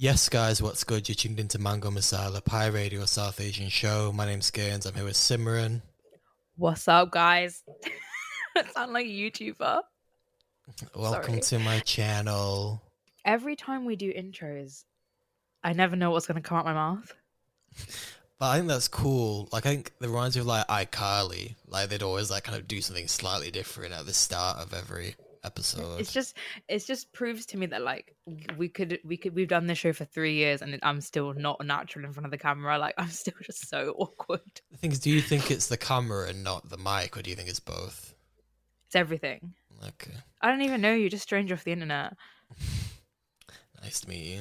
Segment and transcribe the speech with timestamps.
[0.00, 1.08] Yes, guys, what's good?
[1.08, 4.12] You're tuned into Mango Masala, Pie Radio South Asian show.
[4.14, 4.86] My name's Gaines.
[4.86, 5.82] I'm here with Simran.
[6.54, 7.64] What's up, guys?
[8.56, 9.82] I sound like a YouTuber.
[10.94, 11.58] Welcome Sorry.
[11.58, 12.80] to my channel.
[13.24, 14.84] Every time we do intros,
[15.64, 17.12] I never know what's going to come out my mouth.
[18.38, 19.48] But I think that's cool.
[19.50, 21.56] Like I think it reminds me of like iCarly.
[21.66, 25.16] Like they'd always like kind of do something slightly different at the start of every
[25.44, 26.00] episode.
[26.00, 26.36] It's just
[26.68, 28.14] it's just proves to me that like
[28.56, 31.64] we could we could we've done this show for three years and I'm still not
[31.64, 32.78] natural in front of the camera.
[32.78, 34.40] Like I'm still just so awkward.
[34.70, 37.30] The thing is, do you think it's the camera and not the mic, or do
[37.30, 38.14] you think it's both?
[38.86, 39.54] It's everything.
[39.86, 40.16] Okay.
[40.40, 41.10] I don't even know you.
[41.10, 42.14] Just stranger off the internet.
[43.82, 44.40] nice to meet you.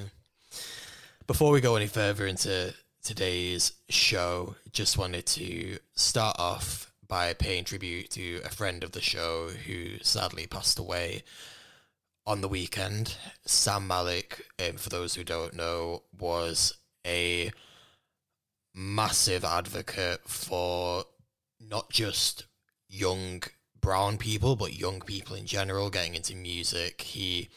[1.28, 7.64] Before we go any further into today's show, just wanted to start off by paying
[7.64, 11.24] tribute to a friend of the show who sadly passed away
[12.26, 13.16] on the weekend.
[13.46, 16.74] Sam Malik, um, for those who don't know, was
[17.06, 17.52] a
[18.76, 21.06] massive advocate for
[21.60, 22.46] not just
[22.90, 23.44] young
[23.80, 27.02] brown people, but young people in general getting into music.
[27.02, 27.50] He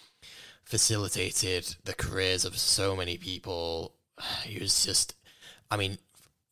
[0.62, 3.94] facilitated the careers of so many people.
[4.44, 5.14] He was just,
[5.70, 5.98] I mean,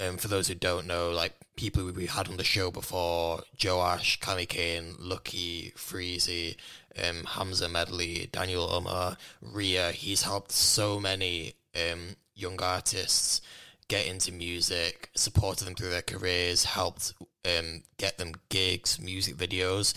[0.00, 4.20] um, for those who don't know, like people we had on the show before, Joash,
[4.20, 6.56] Cami Kane, Lucky, Freezy,
[6.96, 13.40] um, Hamza Medley, Daniel Umar, Ria, he's helped so many um, young artists
[13.88, 17.14] get into music, supported them through their careers, helped
[17.44, 19.94] um, get them gigs, music videos.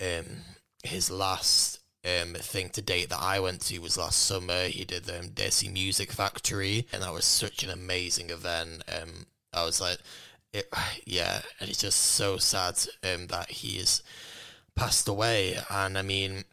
[0.00, 0.24] Um,
[0.82, 4.64] his last um, thing to date that I went to was last summer.
[4.64, 8.82] He did the um, Desi Music Factory, and that was such an amazing event.
[8.88, 9.98] Um, I was like,
[10.54, 10.68] it,
[11.04, 14.02] yeah, and it's just so sad um, that he's
[14.74, 15.58] passed away.
[15.68, 16.44] And I mean,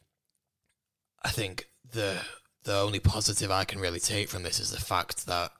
[1.24, 2.18] I think the
[2.64, 5.52] the only positive I can really take from this is the fact that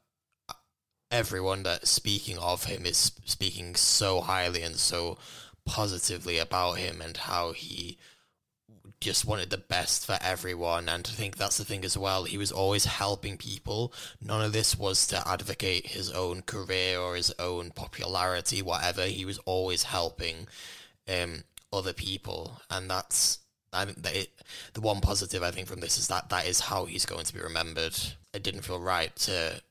[1.10, 5.18] everyone that's speaking of him is speaking so highly and so
[5.66, 7.98] positively about him and how he
[9.02, 10.88] just wanted the best for everyone.
[10.88, 12.24] And I think that's the thing as well.
[12.24, 13.94] He was always helping people.
[14.22, 19.04] None of this was to advocate his own career or his own popularity, whatever.
[19.04, 20.48] He was always helping
[21.10, 22.62] um, other people.
[22.70, 23.40] And that's,
[23.74, 24.30] I mean, it,
[24.74, 27.34] the one positive I think from this is that that is how he's going to
[27.34, 27.98] be remembered.
[28.34, 29.62] It didn't feel right to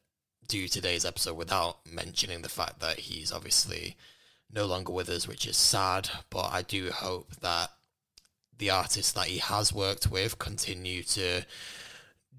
[0.49, 3.97] do today's episode without mentioning the fact that he's obviously
[4.53, 6.11] no longer with us, which is sad.
[6.31, 7.71] But I do hope that
[8.61, 11.45] the artists that he has worked with continue to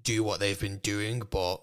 [0.02, 1.62] do what they've been doing, but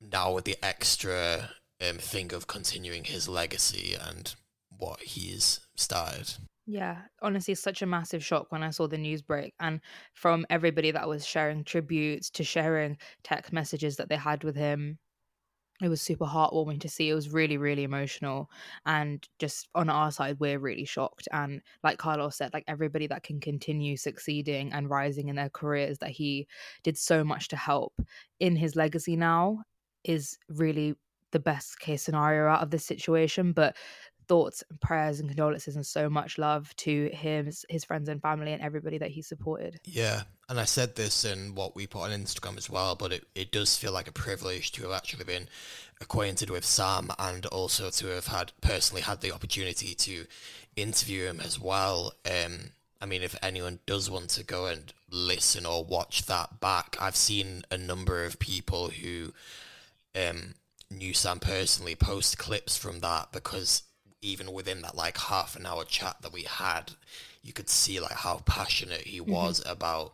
[0.00, 1.50] now with the extra
[1.86, 4.34] um, thing of continuing his legacy and
[4.78, 6.32] what he's started.
[6.66, 9.54] Yeah, honestly, such a massive shock when I saw the news break.
[9.58, 9.80] And
[10.14, 14.98] from everybody that was sharing tributes to sharing text messages that they had with him
[15.80, 17.08] it was super heartwarming to see.
[17.08, 18.50] It was really, really emotional.
[18.84, 21.28] And just on our side, we're really shocked.
[21.32, 25.98] And like Carlos said, like everybody that can continue succeeding and rising in their careers
[25.98, 26.48] that he
[26.82, 27.94] did so much to help
[28.40, 29.62] in his legacy now
[30.04, 30.94] is really
[31.30, 33.52] the best case scenario out of this situation.
[33.52, 33.76] But
[34.28, 38.52] thoughts and prayers and condolences and so much love to him, his friends and family,
[38.52, 39.80] and everybody that he supported.
[39.84, 40.22] Yeah.
[40.48, 43.52] And I said this in what we put on Instagram as well, but it, it
[43.52, 45.48] does feel like a privilege to have actually been
[46.00, 50.26] acquainted with Sam and also to have had personally had the opportunity to
[50.76, 52.12] interview him as well.
[52.24, 56.96] Um, I mean, if anyone does want to go and listen or watch that back,
[57.00, 59.32] I've seen a number of people who
[60.14, 60.54] um,
[60.90, 63.82] knew Sam personally post clips from that because
[64.22, 66.92] even within that like half an hour chat that we had,
[67.42, 69.32] you could see like how passionate he mm-hmm.
[69.32, 69.72] was mm-hmm.
[69.72, 70.12] about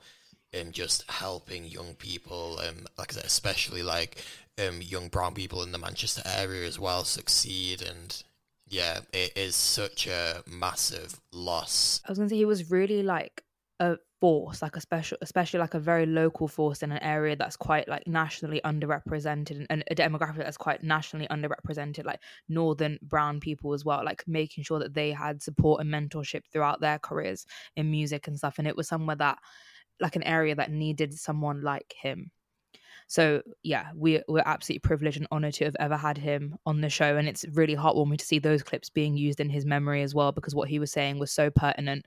[0.59, 4.23] um, just helping young people, um, like I said, especially like
[4.59, 7.83] um, young brown people in the Manchester area as well succeed.
[7.83, 8.23] And
[8.69, 12.01] yeah, it is such a massive loss.
[12.07, 13.43] I was gonna say he was really like
[13.81, 17.59] a force, like a special, especially like a very local force in an area that's
[17.59, 23.75] quite like nationally underrepresented and a demographic that's quite nationally underrepresented, like northern brown people
[23.75, 27.45] as well, like making sure that they had support and mentorship throughout their careers
[27.77, 28.55] in music and stuff.
[28.59, 29.37] And it was somewhere that,
[30.01, 32.31] like, an area that needed someone like him.
[33.07, 36.89] So yeah, we we're absolutely privileged and honored to have ever had him on the
[36.89, 40.15] show, and it's really heartwarming to see those clips being used in his memory as
[40.15, 42.07] well, because what he was saying was so pertinent,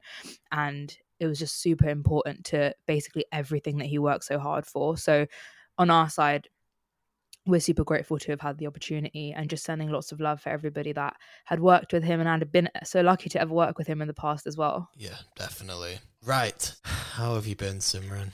[0.51, 4.97] and it was just super important to basically everything that he worked so hard for.
[4.97, 5.25] So
[5.77, 6.47] on our side,
[7.45, 10.49] we're super grateful to have had the opportunity and just sending lots of love for
[10.49, 11.15] everybody that
[11.45, 14.07] had worked with him and had been so lucky to ever work with him in
[14.07, 14.89] the past as well.
[14.95, 15.99] Yeah, definitely.
[16.23, 16.73] Right.
[16.83, 18.31] How have you been, Simran?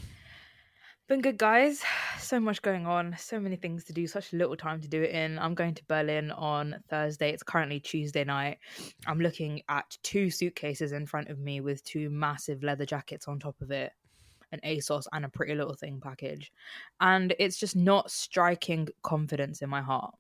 [1.14, 1.84] Been good, guys.
[2.18, 5.12] So much going on, so many things to do, such little time to do it
[5.12, 5.38] in.
[5.38, 7.32] I'm going to Berlin on Thursday.
[7.32, 8.58] It's currently Tuesday night.
[9.06, 13.40] I'm looking at two suitcases in front of me with two massive leather jackets on
[13.40, 13.92] top of it,
[14.54, 16.52] an ASOS, and a PrettyLittleThing package.
[17.02, 20.16] And it's just not striking confidence in my heart.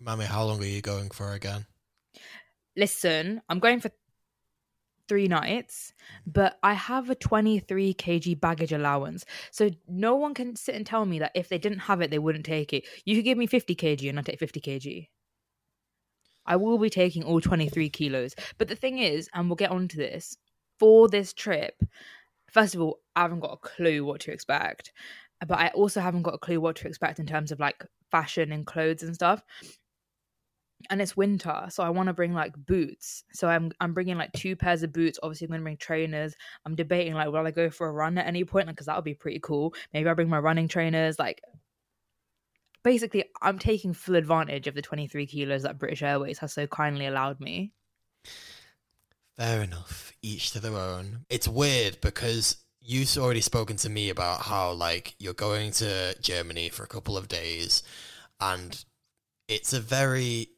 [0.00, 1.64] Mammy, how long are you going for again?
[2.76, 3.92] Listen, I'm going for
[5.08, 5.92] three nights,
[6.26, 9.24] but I have a 23 kg baggage allowance.
[9.50, 12.18] So no one can sit and tell me that if they didn't have it, they
[12.18, 12.84] wouldn't take it.
[13.04, 15.08] You could give me 50 kg and I take 50 kg.
[16.46, 18.34] I will be taking all 23 kilos.
[18.56, 20.36] But the thing is, and we'll get onto this,
[20.78, 21.74] for this trip,
[22.50, 24.92] first of all, I haven't got a clue what to expect.
[25.46, 28.50] But I also haven't got a clue what to expect in terms of like fashion
[28.50, 29.42] and clothes and stuff
[30.90, 33.24] and it's winter so i want to bring like boots.
[33.32, 36.34] So i'm i'm bringing like two pairs of boots obviously i'm going to bring trainers.
[36.64, 38.66] I'm debating like will i go for a run at any point?
[38.66, 39.74] Like, because that would be pretty cool.
[39.92, 41.42] Maybe i bring my running trainers like
[42.84, 47.06] basically i'm taking full advantage of the 23 kilos that british airways has so kindly
[47.06, 47.72] allowed me.
[49.36, 51.24] Fair enough each to their own.
[51.30, 56.68] It's weird because you've already spoken to me about how like you're going to germany
[56.68, 57.82] for a couple of days
[58.40, 58.84] and
[59.48, 60.48] it's a very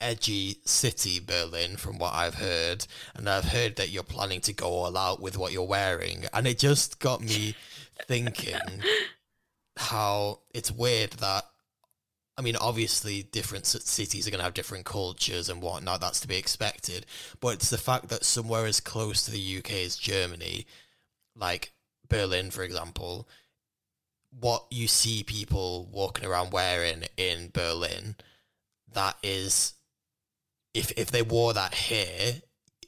[0.00, 2.86] edgy city, Berlin, from what I've heard.
[3.14, 6.26] And I've heard that you're planning to go all out with what you're wearing.
[6.32, 7.54] And it just got me
[8.06, 8.82] thinking
[9.76, 11.44] how it's weird that,
[12.36, 16.00] I mean, obviously, different cities are going to have different cultures and whatnot.
[16.00, 17.04] That's to be expected.
[17.40, 20.66] But it's the fact that somewhere as close to the UK as Germany,
[21.34, 21.72] like
[22.08, 23.28] Berlin, for example,
[24.38, 28.14] what you see people walking around wearing in Berlin,
[28.92, 29.74] that is
[30.78, 32.34] if if they wore that hair,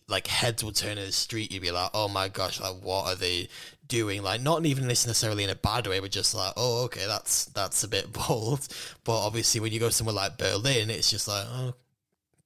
[0.08, 3.06] like heads would turn in the street, you'd be like, oh my gosh, like what
[3.06, 3.48] are they
[3.88, 4.22] doing?
[4.22, 7.82] Like not even necessarily in a bad way, but just like, oh okay, that's that's
[7.84, 8.66] a bit bold.
[9.04, 11.74] But obviously, when you go somewhere like Berlin, it's just like oh,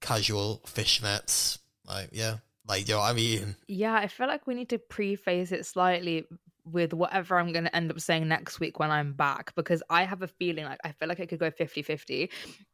[0.01, 2.39] casual fishnets, like yeah.
[2.67, 3.57] Like, you know what I mean?
[3.69, 6.27] Yeah, I feel like we need to preface it slightly
[6.65, 10.05] with whatever I'm going to end up saying next week when I'm back because I
[10.05, 12.31] have a feeling like I feel like it could go 50 50.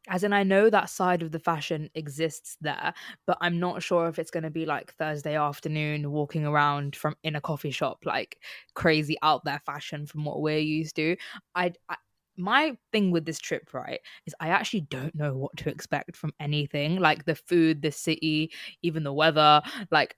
[0.07, 2.93] As in, I know that side of the fashion exists there,
[3.27, 7.15] but I'm not sure if it's going to be like Thursday afternoon walking around from
[7.23, 8.37] in a coffee shop, like
[8.73, 11.17] crazy out there fashion from what we're used to.
[11.55, 11.95] I, I
[12.37, 16.33] my thing with this trip, right, is I actually don't know what to expect from
[16.39, 18.51] anything like the food, the city,
[18.81, 19.61] even the weather.
[19.91, 20.15] Like,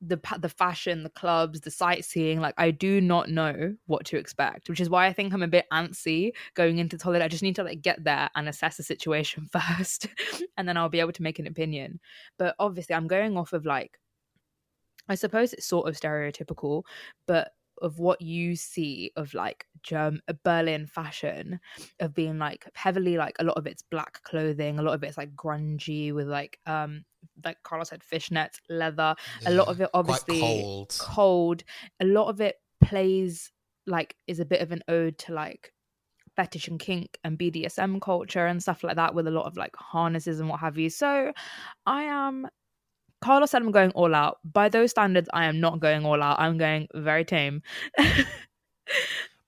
[0.00, 2.40] the the fashion, the clubs, the sightseeing.
[2.40, 5.48] Like I do not know what to expect, which is why I think I'm a
[5.48, 7.24] bit antsy going into holiday.
[7.24, 10.06] I just need to like get there and assess the situation first,
[10.56, 12.00] and then I'll be able to make an opinion.
[12.38, 13.98] But obviously, I'm going off of like,
[15.08, 16.84] I suppose it's sort of stereotypical,
[17.26, 17.52] but
[17.82, 21.60] of what you see of like Germ- Berlin fashion
[22.00, 25.18] of being like heavily like a lot of it's black clothing, a lot of it's
[25.18, 27.04] like grungy with like um
[27.44, 29.14] like Carlos said fishnets, leather.
[29.42, 30.96] Yeah, a lot of it obviously cold.
[30.98, 31.64] cold.
[32.00, 33.50] A lot of it plays
[33.86, 35.72] like is a bit of an ode to like
[36.36, 39.74] fetish and kink and BDSM culture and stuff like that with a lot of like
[39.76, 40.90] harnesses and what have you.
[40.90, 41.32] So
[41.86, 42.46] I am
[43.20, 44.38] Carlos said I'm going all out.
[44.44, 46.38] By those standards, I am not going all out.
[46.38, 47.62] I'm going very tame.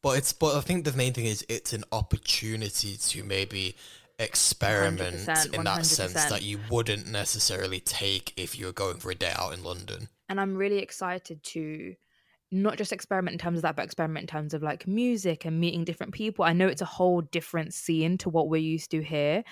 [0.03, 3.77] but it's but I think the main thing is it's an opportunity to maybe
[4.21, 9.11] experiment 100%, in that sense that you wouldn't necessarily take if you were going for
[9.11, 10.09] a day out in London.
[10.29, 11.95] And I'm really excited to
[12.53, 15.59] not just experiment in terms of that, but experiment in terms of like music and
[15.59, 16.45] meeting different people.
[16.45, 19.43] I know it's a whole different scene to what we're used to here.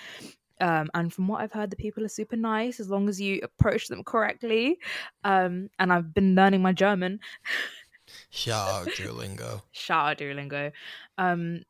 [0.61, 3.39] Um, and from what I've heard, the people are super nice as long as you
[3.41, 4.77] approach them correctly.
[5.23, 7.21] Um, and I've been learning my German.
[8.29, 9.61] Shout out Duolingo.
[9.71, 10.71] Shout out Duolingo.
[11.17, 11.63] Um,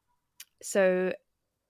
[0.62, 1.13] so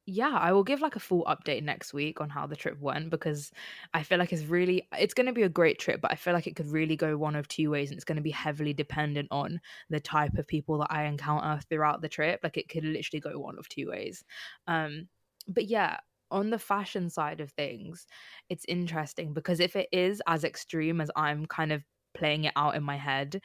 [0.09, 3.09] yeah, I will give like a full update next week on how the trip went
[3.09, 3.51] because
[3.93, 6.33] I feel like it's really it's going to be a great trip, but I feel
[6.33, 8.73] like it could really go one of two ways and it's going to be heavily
[8.73, 12.39] dependent on the type of people that I encounter throughout the trip.
[12.43, 14.23] Like it could literally go one of two ways.
[14.67, 15.07] Um
[15.47, 15.97] but yeah,
[16.31, 18.07] on the fashion side of things,
[18.49, 22.75] it's interesting because if it is as extreme as I'm kind of playing it out
[22.75, 23.41] in my head,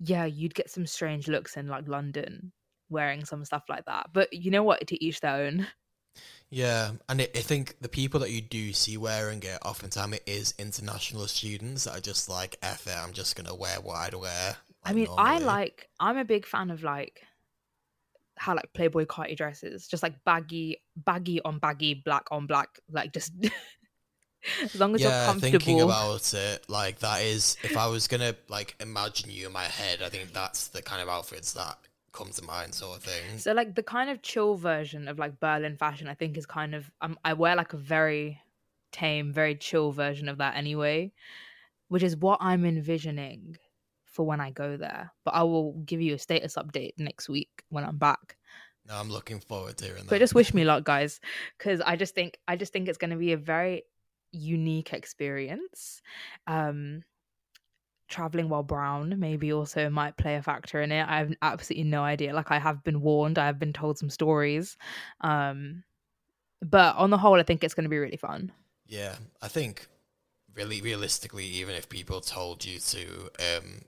[0.00, 2.52] yeah, you'd get some strange looks in like London
[2.90, 4.08] wearing some stuff like that.
[4.12, 4.86] But you know what?
[4.86, 5.66] To each their own.
[6.50, 10.54] Yeah, and I think the people that you do see wearing it, oftentimes it is
[10.58, 14.14] international students that are just like, F it, I'm just going to wear what I'd
[14.14, 14.56] wear.
[14.56, 15.28] Like I mean, normally.
[15.28, 17.22] I like, I'm a big fan of like
[18.38, 23.12] how like Playboi Carti dresses, just like baggy, baggy on baggy, black on black, like
[23.12, 23.32] just
[24.62, 25.58] as long as yeah, you're comfortable.
[25.58, 29.64] thinking about it, like that is if I was gonna like imagine you in my
[29.64, 31.76] head, I think that's the kind of outfits that
[32.12, 33.38] comes to mind, sort of thing.
[33.38, 36.74] So like the kind of chill version of like Berlin fashion, I think is kind
[36.74, 38.40] of um, I wear like a very
[38.92, 41.12] tame, very chill version of that anyway,
[41.88, 43.56] which is what I'm envisioning
[44.06, 45.12] for when I go there.
[45.24, 48.36] But I will give you a status update next week when I'm back.
[48.88, 50.08] No, I'm looking forward to that.
[50.08, 51.20] But just wish me luck, guys,
[51.58, 53.84] because I just think I just think it's going to be a very
[54.32, 56.00] unique experience.
[56.46, 57.02] Um,
[58.08, 61.06] traveling while brown maybe also might play a factor in it.
[61.08, 62.34] I have absolutely no idea.
[62.34, 64.76] Like I have been warned, I have been told some stories.
[65.20, 65.84] Um,
[66.62, 68.50] but on the whole, I think it's going to be really fun.
[68.86, 69.86] Yeah, I think
[70.54, 73.82] really realistically, even if people told you to, um,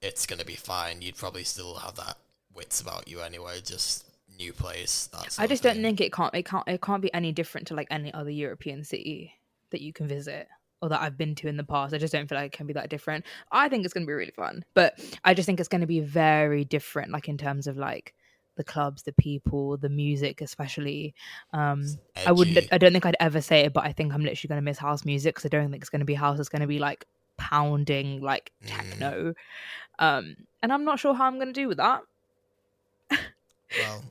[0.00, 2.16] it's going to be fine, you'd probably still have that
[2.54, 3.60] wits about you anyway.
[3.62, 4.06] Just
[4.38, 5.08] new place.
[5.38, 7.88] I just don't think it can't it can't it can't be any different to like
[7.90, 9.34] any other European city
[9.70, 10.48] that you can visit
[10.84, 11.94] or that I've been to in the past.
[11.94, 13.24] I just don't feel like it can be that different.
[13.50, 15.86] I think it's going to be really fun, but I just think it's going to
[15.86, 18.12] be very different, like in terms of like
[18.56, 21.14] the clubs, the people, the music, especially.
[21.54, 21.86] Um,
[22.26, 22.68] I wouldn't.
[22.70, 24.78] I don't think I'd ever say it, but I think I'm literally going to miss
[24.78, 26.38] house music because I don't think it's going to be house.
[26.38, 27.06] It's going to be like
[27.38, 28.68] pounding, like mm.
[28.68, 29.32] techno.
[29.32, 29.34] Mm.
[29.98, 32.02] Um, and I'm not sure how I'm going to do with that.
[33.10, 34.04] well,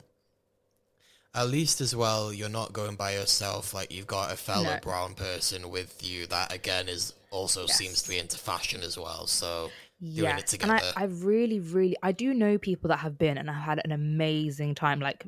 [1.34, 3.74] at least as well, you're not going by yourself.
[3.74, 4.78] Like you've got a fellow no.
[4.80, 7.76] brown person with you that again is also yes.
[7.76, 9.26] seems to be into fashion as well.
[9.26, 10.72] So doing it together.
[10.74, 13.80] And I, I really, really, I do know people that have been and have had
[13.84, 15.00] an amazing time.
[15.00, 15.26] Like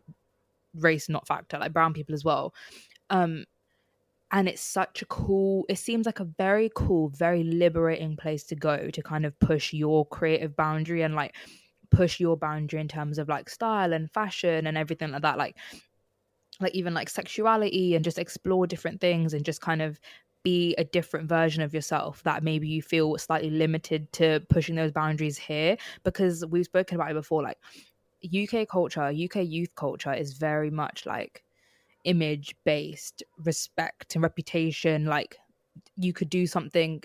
[0.75, 2.54] race not factor, like brown people as well.
[3.10, 3.44] Um,
[4.32, 8.56] and it's such a cool it seems like a very cool very liberating place to
[8.56, 11.36] go to kind of push your creative boundary and like
[11.92, 15.56] push your boundary in terms of like style and fashion and everything like that like
[16.60, 20.00] like even like sexuality and just explore different things and just kind of
[20.42, 24.92] be a different version of yourself that maybe you feel slightly limited to pushing those
[24.92, 27.58] boundaries here because we've spoken about it before like
[28.25, 31.42] UK culture UK youth culture is very much like
[32.04, 35.36] image based respect and reputation like
[35.96, 37.02] you could do something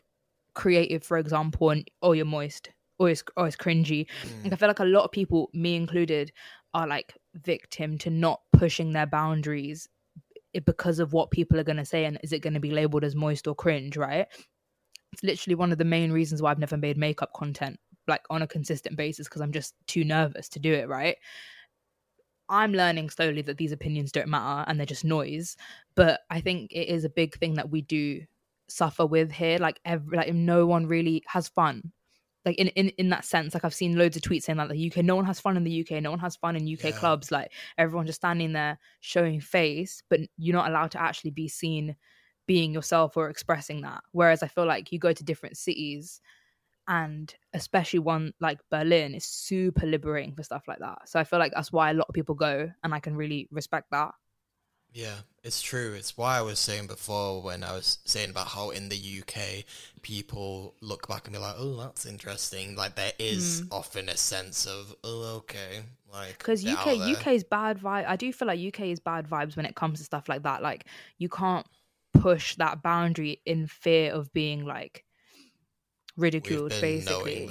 [0.54, 4.44] creative for example and oh you're moist or it's, or it's cringy mm.
[4.44, 6.32] like I feel like a lot of people me included
[6.76, 9.90] are like victim to not pushing their boundaries
[10.54, 12.72] eh, because of what people are going to say and is it going to be
[12.72, 14.28] labeled as moist or cringe right?
[15.14, 18.44] It's literally one of the main reasons why i've never made makeup content like on
[18.44, 21.18] a consistent basis because i'm just too nervous to do it right?
[22.50, 25.58] I'm learning slowly that these opinions don't matter and they're just noise
[25.96, 28.22] but i think it is a big thing that we do
[28.72, 29.58] suffer with here.
[29.58, 31.92] Like every like no one really has fun
[32.46, 34.88] like in, in in that sense like i've seen loads of tweets saying that the
[34.88, 36.92] uk no one has fun in the uk no one has fun in uk yeah.
[36.92, 41.48] clubs like everyone's just standing there showing face but you're not allowed to actually be
[41.48, 41.96] seen
[42.48, 44.02] being yourself or expressing that.
[44.12, 46.22] Whereas i feel like you go to different cities
[46.88, 51.08] and especially one like berlin is super liberating for stuff like that.
[51.08, 53.48] So i feel like that's why a lot of people go and i can really
[53.52, 54.12] respect that
[54.94, 55.94] yeah, it's true.
[55.94, 59.64] It's why I was saying before when I was saying about how in the UK
[60.02, 63.68] people look back and be like, "Oh, that's interesting." Like there is mm.
[63.72, 68.06] often a sense of, "Oh, okay." Like because UK UK is bad vibe.
[68.06, 70.62] I do feel like UK is bad vibes when it comes to stuff like that.
[70.62, 70.86] Like
[71.18, 71.66] you can't
[72.14, 75.06] push that boundary in fear of being like
[76.18, 77.50] ridiculed basically.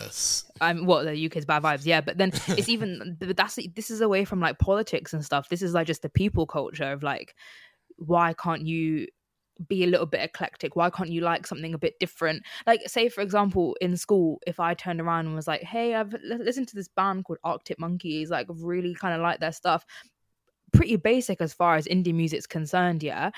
[0.61, 1.87] i'm what the uk's bad vibes?
[1.87, 5.49] Yeah but then it's even but that's this is away from like politics and stuff.
[5.49, 7.35] This is like just the people culture of like
[7.97, 9.07] why can't you
[9.69, 10.75] be a little bit eclectic?
[10.75, 12.43] Why can't you like something a bit different?
[12.67, 16.15] Like say for example in school if i turned around and was like hey i've
[16.23, 19.85] listened to this band called arctic monkeys like really kind of like their stuff.
[20.73, 23.31] Pretty basic as far as indie music's concerned yeah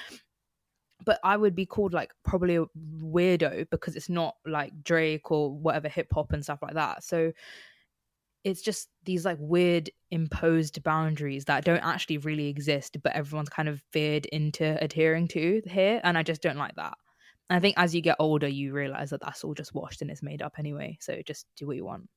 [1.05, 2.65] but I would be called like probably a
[3.03, 7.05] weirdo because it's not like Drake or whatever hip hop and stuff like that.
[7.05, 7.33] So
[8.45, 13.69] it's just these like weird imposed boundaries that don't actually really exist, but everyone's kind
[13.69, 16.01] of veered into adhering to here.
[16.03, 16.95] And I just don't like that.
[17.49, 20.11] And I think as you get older, you realize that that's all just washed and
[20.11, 20.99] it's made up anyway.
[21.01, 22.09] So just do what you want.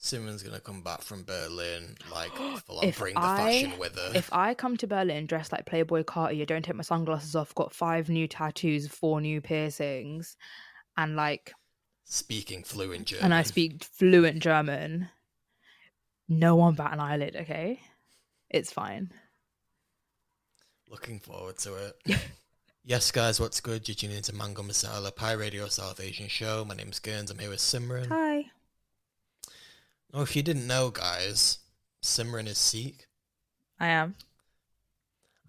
[0.00, 2.30] Simran's gonna come back from Berlin, like
[2.66, 4.12] full on bring the I, fashion with her.
[4.14, 7.72] If I come to Berlin dressed like Playboi Carti, don't take my sunglasses off, got
[7.72, 10.36] five new tattoos, four new piercings,
[10.96, 11.52] and like
[12.04, 15.08] speaking fluent German, and I speak fluent German,
[16.28, 17.34] no one bat an eyelid.
[17.34, 17.80] Okay,
[18.50, 19.12] it's fine.
[20.88, 22.18] Looking forward to it.
[22.84, 23.88] yes, guys, what's good?
[23.88, 26.64] You're tuning into Mango Masala Pie Radio South Asian Show.
[26.64, 27.30] My name's Gerns.
[27.30, 28.06] I'm here with Simran.
[28.08, 28.46] Hi.
[30.12, 31.58] Oh, if you didn't know, guys,
[32.02, 33.06] Simran is Sikh.
[33.78, 34.14] I am.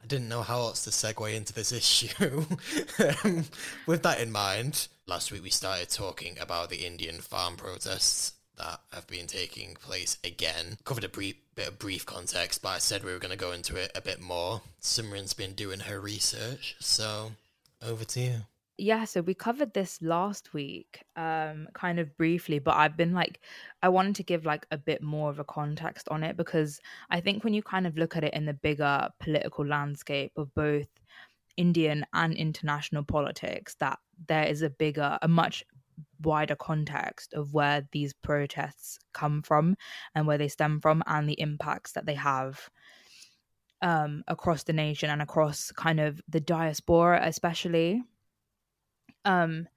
[0.02, 2.46] I didn't know how else to segue into this issue.
[3.24, 3.46] um,
[3.86, 8.82] with that in mind, last week we started talking about the Indian farm protests that
[8.92, 10.78] have been taking place again.
[10.84, 13.54] Covered a brief bit of brief context, but I said we were going to go
[13.54, 14.62] into it a bit more.
[14.82, 17.32] Simran's been doing her research, so
[17.82, 18.36] over to you.
[18.80, 23.42] Yeah, so we covered this last week, um, kind of briefly, but I've been like,
[23.84, 27.20] I wanted to give like a bit more of a context on it because I
[27.20, 30.88] think when you kind of look at it in the bigger political landscape of both
[31.58, 35.66] Indian and international politics, that there is a bigger, a much
[36.22, 39.76] wider context of where these protests come from
[40.16, 42.70] and where they stem from and the impacts that they have
[43.82, 48.04] um, across the nation and across kind of the diaspora, especially
[49.30, 49.68] um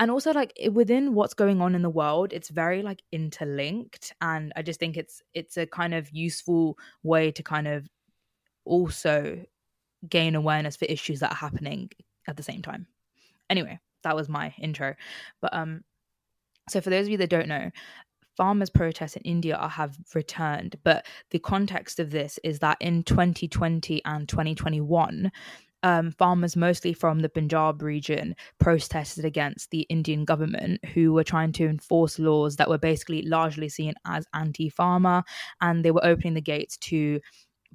[0.00, 4.52] and also like within what's going on in the world it's very like interlinked and
[4.56, 7.88] i just think it's it's a kind of useful way to kind of
[8.64, 9.44] also
[10.08, 11.90] gain awareness for issues that are happening
[12.28, 12.86] at the same time.
[13.50, 14.94] Anyway that was my intro.
[15.40, 15.84] But um
[16.68, 17.70] so for those of you that don't know
[18.36, 24.00] farmers protests in india have returned but the context of this is that in 2020
[24.06, 25.30] and 2021
[25.82, 31.52] um, farmers, mostly from the Punjab region, protested against the Indian government, who were trying
[31.52, 35.22] to enforce laws that were basically largely seen as anti farmer.
[35.60, 37.20] And they were opening the gates to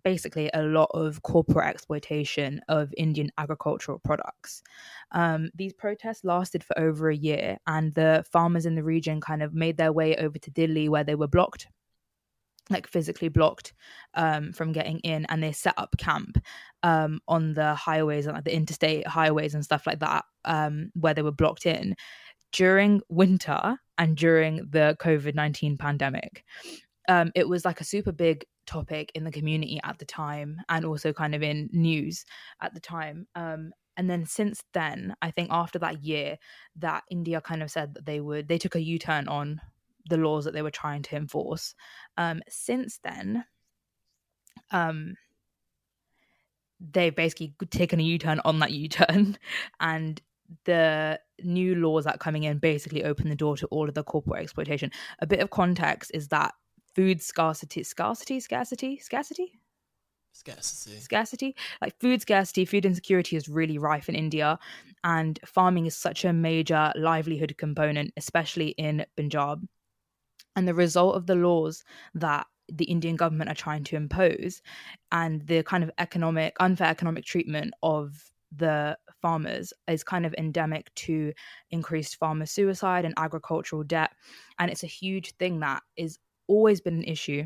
[0.04, 4.62] basically a lot of corporate exploitation of Indian agricultural products.
[5.12, 9.44] Um, these protests lasted for over a year, and the farmers in the region kind
[9.44, 11.68] of made their way over to Delhi, where they were blocked
[12.70, 13.74] like physically blocked
[14.14, 16.38] um, from getting in and they set up camp
[16.84, 21.14] um, on the highways and like the interstate highways and stuff like that um, where
[21.14, 21.96] they were blocked in
[22.52, 26.44] during winter and during the covid-19 pandemic.
[27.10, 30.86] Um, it was like a super big topic in the community at the time and
[30.86, 32.26] also kind of in news
[32.62, 36.38] at the time um, and then since then i think after that year
[36.76, 39.60] that india kind of said that they would they took a u-turn on
[40.10, 41.76] the laws that they were trying to enforce.
[42.18, 43.46] Um, since then,
[44.72, 45.16] um,
[46.80, 49.38] they've basically taken a U-turn on that U-turn,
[49.80, 50.22] and
[50.66, 54.04] the new laws that are coming in basically open the door to all of the
[54.04, 54.92] corporate exploitation.
[55.20, 56.54] A bit of context is that
[56.96, 59.60] food scarcity, scarcity, scarcity, scarcity,
[60.38, 64.60] scarcity scarcity like food scarcity food insecurity is really rife in india
[65.04, 69.68] and farming is such a major livelihood component especially in punjab
[70.58, 71.84] and the result of the laws
[72.16, 74.62] that the Indian government are trying to impose
[75.14, 80.94] and the kind of economic unfair economic treatment of the farmers is kind of endemic
[80.96, 81.32] to
[81.72, 84.12] increased farmer suicide and agricultural debt
[84.60, 86.18] and it's a huge thing that is
[86.48, 87.46] always been an issue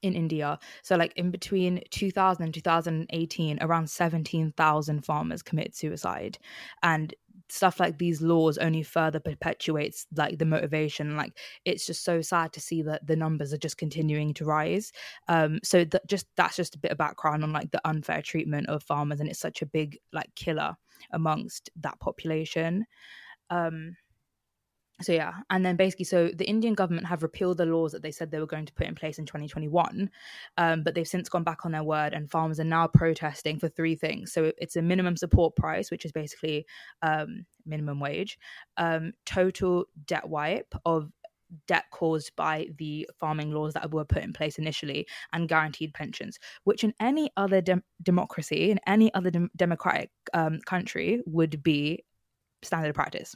[0.00, 0.58] in India.
[0.82, 6.38] So, like in between 2000 and 2018, around 17,000 farmers commit suicide.
[6.82, 7.14] And
[7.52, 11.36] stuff like these laws only further perpetuates like the motivation like
[11.66, 14.90] it's just so sad to see that the numbers are just continuing to rise.
[15.28, 18.68] Um so that just that's just a bit of background on like the unfair treatment
[18.68, 20.74] of farmers and it's such a big like killer
[21.12, 22.86] amongst that population.
[23.50, 23.96] Um
[25.02, 28.10] so yeah and then basically so the indian government have repealed the laws that they
[28.10, 30.10] said they were going to put in place in 2021
[30.58, 33.68] um, but they've since gone back on their word and farmers are now protesting for
[33.68, 36.66] three things so it's a minimum support price which is basically
[37.02, 38.38] um, minimum wage
[38.76, 41.10] um, total debt wipe of
[41.66, 46.38] debt caused by the farming laws that were put in place initially and guaranteed pensions,
[46.64, 52.04] which in any other de- democracy, in any other de- democratic um, country, would be
[52.62, 53.34] standard practice.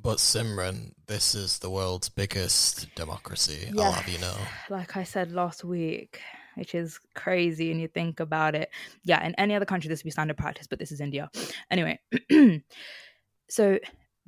[0.00, 3.70] But Simran, this is the world's biggest democracy.
[3.72, 3.82] Yeah.
[3.82, 4.36] I'll have you know.
[4.70, 6.20] Like I said last week,
[6.54, 8.70] which is crazy and you think about it.
[9.04, 11.30] Yeah, in any other country this would be standard practice, but this is India.
[11.70, 11.98] Anyway,
[13.50, 13.78] so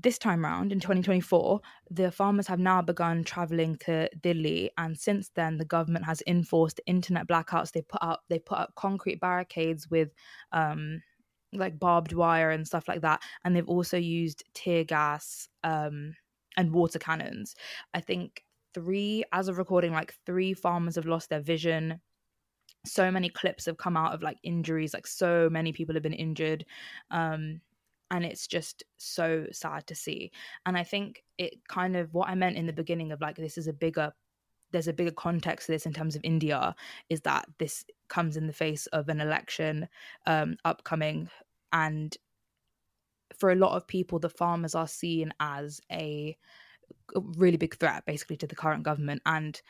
[0.03, 5.31] this time round in 2024, the farmers have now begun traveling to Delhi, and since
[5.35, 7.73] then, the government has enforced internet blackouts.
[7.73, 10.11] They put up they put up concrete barricades with
[10.53, 11.03] um,
[11.53, 16.15] like barbed wire and stuff like that and they've also used tear gas um,
[16.57, 17.55] and water cannons.
[17.95, 22.01] I think three as of recording like three farmers have lost their vision.
[22.87, 26.13] So many clips have come out of like injuries like so many people have been
[26.13, 26.65] injured
[27.11, 27.61] um
[28.13, 30.31] and it's just so sad to see.
[30.67, 33.59] And i think it kind of what i meant in the beginning of like this
[33.59, 34.13] is a bigger
[34.73, 36.75] there's a bigger context to this in terms of India
[37.09, 39.89] is that this comes in the face of an election
[40.27, 41.29] um, upcoming,
[41.73, 42.17] and
[43.39, 46.37] for a lot of people, the farmers are seen as a
[47.15, 49.61] really big threat, basically, to the current government, and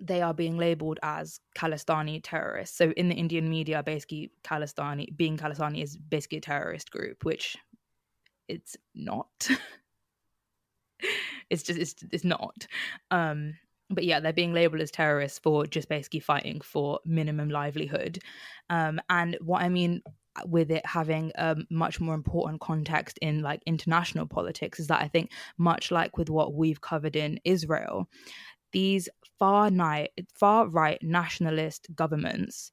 [0.00, 2.76] they are being labeled as Khalistani terrorists.
[2.76, 7.56] So in the Indian media, basically, Khalistani being Khalistani is basically a terrorist group, which
[8.48, 9.48] it's not.
[11.50, 12.66] it's just it's it's not.
[13.10, 13.54] Um,
[13.94, 18.18] but yeah, they're being labeled as terrorists for just basically fighting for minimum livelihood.
[18.70, 20.02] Um, and what I mean
[20.46, 25.08] with it having a much more important context in like international politics is that I
[25.08, 28.08] think much like with what we've covered in Israel,
[28.72, 32.72] these far right far right nationalist governments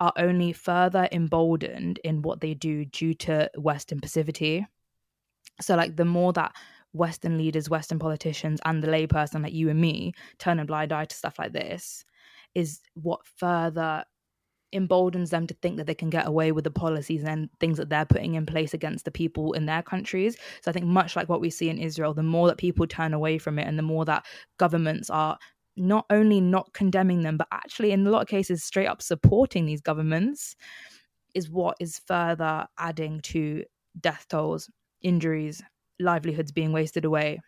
[0.00, 4.66] are only further emboldened in what they do due to Western passivity.
[5.60, 6.52] So like the more that
[6.94, 11.04] Western leaders, Western politicians, and the layperson like you and me turn a blind eye
[11.04, 12.04] to stuff like this,
[12.54, 14.04] is what further
[14.72, 17.88] emboldens them to think that they can get away with the policies and things that
[17.88, 20.36] they're putting in place against the people in their countries.
[20.62, 23.12] So I think much like what we see in Israel, the more that people turn
[23.12, 24.24] away from it and the more that
[24.58, 25.38] governments are
[25.76, 29.66] not only not condemning them, but actually in a lot of cases straight up supporting
[29.66, 30.54] these governments
[31.34, 33.64] is what is further adding to
[34.00, 34.70] death tolls,
[35.02, 35.62] injuries,
[36.00, 37.40] livelihoods being wasted away,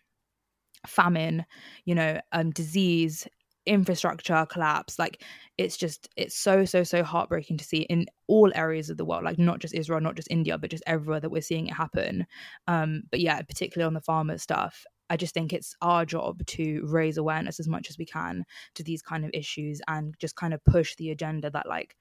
[0.87, 1.45] famine,
[1.85, 3.27] you know, um, disease,
[3.67, 5.23] infrastructure collapse like
[5.59, 9.25] it's just it's so so so heartbreaking to see in all areas of the world
[9.25, 12.27] like not just israel not just india but just everywhere that we're seeing it happen.
[12.69, 16.83] Um but yeah particularly on the farmer stuff i just think it's our job to
[16.87, 18.45] raise awareness as much as we can
[18.77, 21.97] to these kind of issues and just kind of push the agenda that like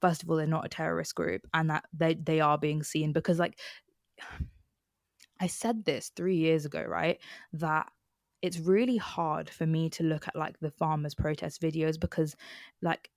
[0.00, 3.12] first of all they're not a terrorist group and that they they are being seen
[3.12, 3.58] because like
[5.40, 7.18] I said this 3 years ago right
[7.52, 7.90] that
[8.42, 12.36] it's really hard for me to look at like the farmers protest videos because
[12.82, 13.10] like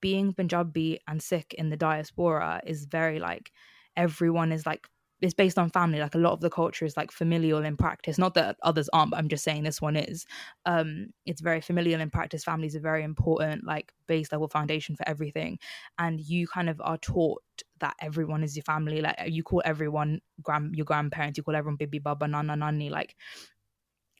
[0.00, 3.50] being Punjabi and Sikh in the diaspora is very like
[3.96, 4.86] everyone is like
[5.20, 8.18] it's based on family like a lot of the culture is like familial in practice.
[8.18, 10.26] Not that others aren't but i'm just saying this one is.
[10.66, 12.44] Um it's very familial in practice.
[12.44, 15.58] Families are very important like base level foundation for everything.
[15.98, 17.42] And you kind of are taught
[17.80, 19.00] that everyone is your family.
[19.00, 23.16] Like you call everyone grand your grandparents you call everyone bibi baba nana nani like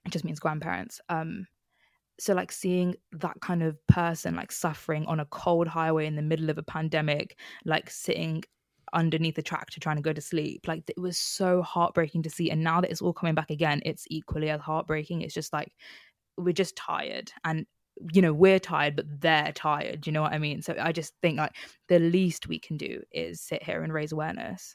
[0.05, 1.01] it just means grandparents.
[1.09, 1.47] Um
[2.19, 6.23] so like seeing that kind of person like suffering on a cold highway in the
[6.23, 8.43] middle of a pandemic like sitting
[8.92, 12.50] underneath a tractor trying to go to sleep like it was so heartbreaking to see
[12.50, 15.72] and now that it's all coming back again it's equally as heartbreaking it's just like
[16.37, 17.66] we're just tired and
[18.12, 21.12] you know we're tired but they're tired you know what i mean so i just
[21.20, 21.53] think like
[21.88, 24.74] the least we can do is sit here and raise awareness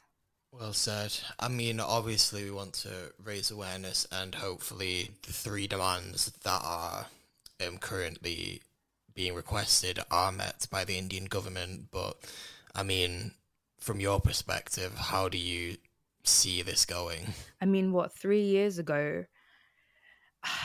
[0.58, 1.12] well said.
[1.38, 7.06] I mean, obviously, we want to raise awareness, and hopefully, the three demands that are
[7.66, 8.62] um, currently
[9.14, 11.88] being requested are met by the Indian government.
[11.90, 12.16] But,
[12.74, 13.32] I mean,
[13.78, 15.76] from your perspective, how do you
[16.22, 17.26] see this going?
[17.60, 19.24] I mean, what, three years ago?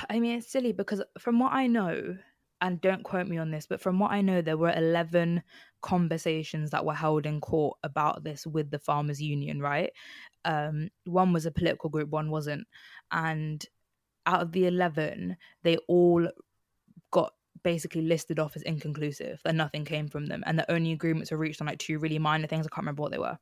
[0.09, 2.17] I mean, it's silly because from what I know,
[2.61, 5.41] and don't quote me on this, but from what I know, there were 11
[5.81, 9.91] conversations that were held in court about this with the farmers union right
[10.45, 12.65] um one was a political group one wasn't
[13.11, 13.65] and
[14.25, 16.27] out of the 11 they all
[17.63, 21.37] basically listed off as inconclusive and nothing came from them and the only agreements were
[21.37, 23.37] reached on like two really minor things i can't remember what they were.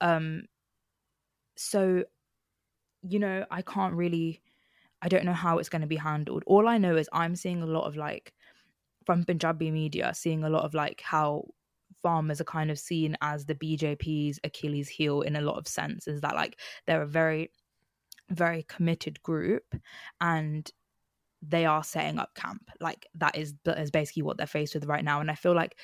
[0.00, 0.44] Um
[1.56, 2.04] so
[3.02, 4.42] you know i can't really
[5.02, 6.42] i don't know how it's going to be handled.
[6.46, 8.32] All i know is i'm seeing a lot of like
[9.04, 11.44] from punjabi media seeing a lot of like how
[12.02, 16.20] farmers are kind of seen as the BJP's Achilles heel in a lot of senses
[16.20, 17.50] that like they're a very
[18.30, 19.64] very committed group
[20.20, 20.70] and
[21.48, 24.86] they are setting up camp like that is that is basically what they're faced with
[24.86, 25.76] right now and I feel like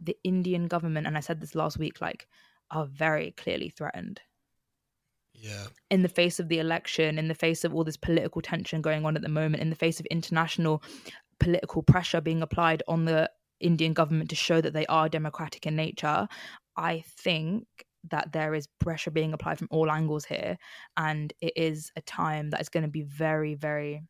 [0.00, 2.26] the Indian government and I said this last week like
[2.70, 4.20] are very clearly threatened
[5.34, 5.66] yeah.
[5.90, 9.04] In the face of the election, in the face of all this political tension going
[9.04, 10.82] on at the moment, in the face of international
[11.40, 13.28] political pressure being applied on the
[13.60, 16.28] Indian government to show that they are democratic in nature,
[16.76, 17.66] I think
[18.10, 20.58] that there is pressure being applied from all angles here.
[20.96, 24.02] And it is a time that is going to be very, very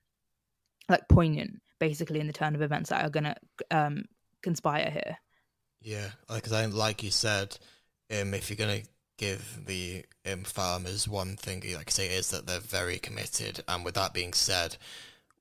[0.89, 3.37] like poignant, basically, in the turn of events that are going to
[3.71, 4.05] um,
[4.43, 5.19] conspire here.
[5.81, 7.57] Yeah, because I like you said,
[8.11, 12.31] um, if you're going to give the um, farmers one thing, like I say, is
[12.31, 13.63] that they're very committed.
[13.69, 14.77] And with that being said,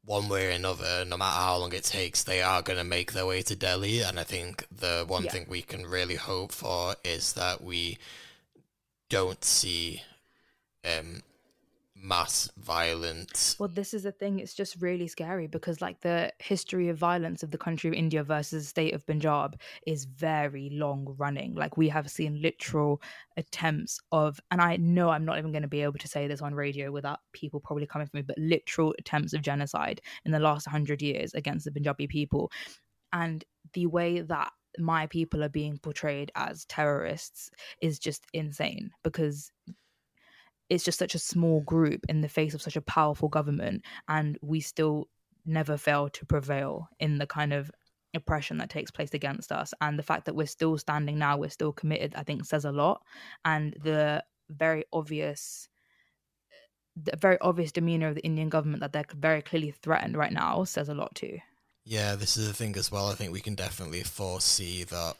[0.03, 3.11] one way or another, no matter how long it takes, they are going to make
[3.11, 4.01] their way to Delhi.
[4.01, 5.31] And I think the one yeah.
[5.31, 7.97] thing we can really hope for is that we
[9.09, 10.01] don't see
[10.85, 11.21] um,
[12.01, 13.55] mass violence.
[13.59, 14.39] Well, this is the thing.
[14.39, 18.23] It's just really scary because, like, the history of violence of the country of India
[18.23, 21.55] versus the state of Punjab is very long running.
[21.55, 23.01] Like, we have seen literal
[23.37, 26.41] attempts of, and I know I'm not even going to be able to say this
[26.41, 30.39] on radio without people probably coming for me, but literal attempts of genocide in the
[30.39, 32.51] last 100 years against the Punjabi people.
[33.13, 39.51] And the way that my people are being portrayed as terrorists is just insane because
[40.71, 44.37] it's just such a small group in the face of such a powerful government and
[44.41, 45.09] we still
[45.45, 47.69] never fail to prevail in the kind of
[48.13, 49.73] oppression that takes place against us.
[49.81, 52.71] And the fact that we're still standing now we're still committed i think says a
[52.71, 53.03] lot.
[53.43, 55.67] And the very obvious
[56.95, 60.63] the very obvious demeanor of the indian government that they're very clearly threatened right now
[60.63, 61.37] says a lot too.
[61.83, 63.07] Yeah this is the thing as well.
[63.09, 65.17] I think we can definitely foresee that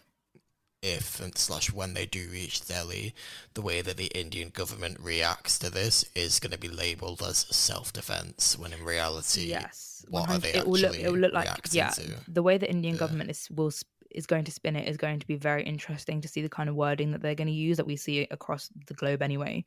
[0.81, 3.13] if and slash when they do reach Delhi,
[3.53, 7.45] the way that the Indian government reacts to this is going to be labelled as
[7.49, 11.49] self-defense, when in reality, yes, what are they it will look, it will look like
[11.71, 12.15] yeah, to?
[12.27, 12.99] the way the Indian Yeah.
[12.99, 13.71] government is will
[14.09, 16.67] is going to spin it is going to be very interesting to see the kind
[16.67, 19.63] of wording that they're going to use that we see across the globe anyway.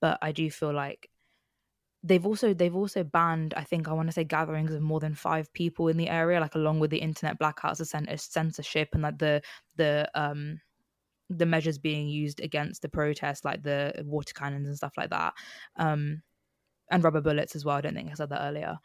[0.00, 1.10] But I do feel like
[2.02, 5.14] they've also they've also banned I think I want to say gatherings of more than
[5.14, 9.18] five people in the area, like along with the internet blackouts, the censorship, and like
[9.18, 9.42] the
[9.76, 10.60] the um
[11.30, 15.34] the measures being used against the protests, like the water cannons and stuff like that,
[15.76, 16.22] um,
[16.90, 17.76] and rubber bullets as well.
[17.76, 18.78] I don't think I said that earlier.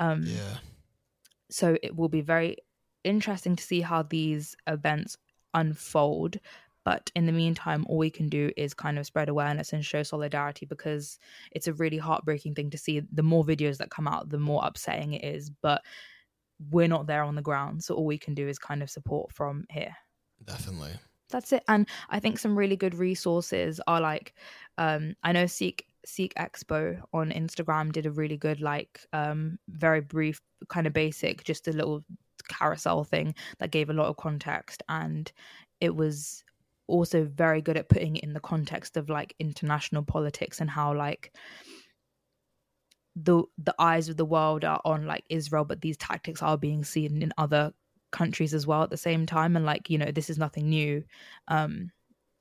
[0.00, 0.58] Um, Yeah,
[1.50, 2.56] so it will be very
[3.04, 5.16] interesting to see how these events
[5.52, 6.38] unfold
[6.84, 10.02] but in the meantime all we can do is kind of spread awareness and show
[10.02, 11.18] solidarity because
[11.52, 13.02] it's a really heartbreaking thing to see.
[13.12, 15.82] The more videos that come out the more upsetting it is but
[16.70, 17.82] we're not there on the ground.
[17.82, 19.94] So all we can do is kind of support from here.
[20.44, 20.92] Definitely.
[21.30, 21.64] that's it.
[21.68, 24.34] And i think some really good resources are like
[24.78, 30.02] um i know Sikh Sikh expo on instagram did a really good like um very
[30.02, 32.04] brief kind of basic just a little
[32.48, 34.82] carousel thing that gave a lot of context.
[34.88, 35.30] And
[35.80, 36.44] it was
[36.86, 40.94] also very good at putting it in the context of like international politics and how
[40.94, 41.32] like
[43.16, 46.84] the the eyes of the world are on like Israel but these tactics are being
[46.84, 47.72] seen in other
[48.10, 49.56] countries as well at the same time.
[49.56, 51.04] And like you know this is nothing new.
[51.48, 51.90] Um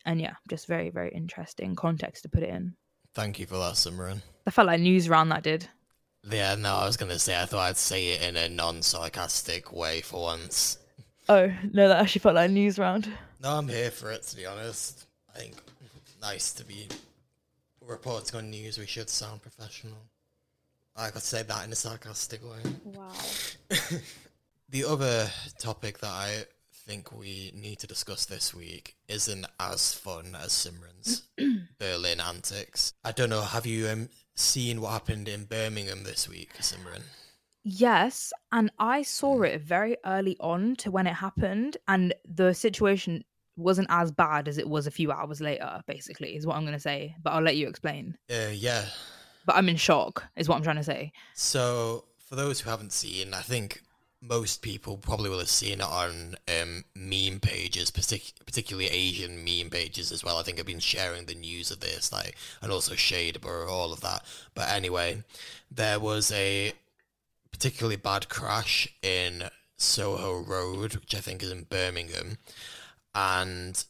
[0.06, 2.76] and yeah just very very interesting context to put it in.
[3.14, 4.22] Thank you for that, Simran.
[4.48, 5.68] i felt like Newsround that did.
[6.30, 10.02] Yeah, no, I was gonna say I thought I'd say it in a non-sarcastic way
[10.02, 10.80] for once.
[11.30, 13.08] oh no that actually felt like Newsround
[13.44, 14.24] No, I'm here for it.
[14.24, 15.56] To be honest, I think
[16.22, 16.88] nice to be
[17.86, 18.78] reporting on news.
[18.78, 19.98] We should sound professional.
[20.96, 22.60] I could say that in a sarcastic way.
[22.86, 23.12] wow
[24.70, 25.28] The other
[25.60, 31.24] topic that I think we need to discuss this week isn't as fun as Simran's
[31.80, 32.94] Berlin antics.
[33.04, 33.42] I don't know.
[33.42, 37.02] Have you um, seen what happened in Birmingham this week, Simran?
[37.64, 43.24] Yes, and I saw it very early on to when it happened, and the situation
[43.56, 45.82] wasn't as bad as it was a few hours later.
[45.88, 47.16] Basically, is what I'm going to say.
[47.22, 48.18] But I'll let you explain.
[48.30, 48.86] Uh, yeah.
[49.46, 51.12] But I'm in shock, is what I'm trying to say.
[51.34, 53.82] So, for those who haven't seen, I think
[54.22, 59.70] most people probably will have seen it on um, meme pages, partic- particularly Asian meme
[59.70, 60.38] pages as well.
[60.38, 64.00] I think I've been sharing the news of this, like, and also Shaderborough, all of
[64.02, 64.24] that.
[64.56, 65.24] But anyway,
[65.70, 66.72] there was a
[67.52, 72.38] particularly bad crash in Soho Road, which I think is in Birmingham,
[73.15, 73.84] and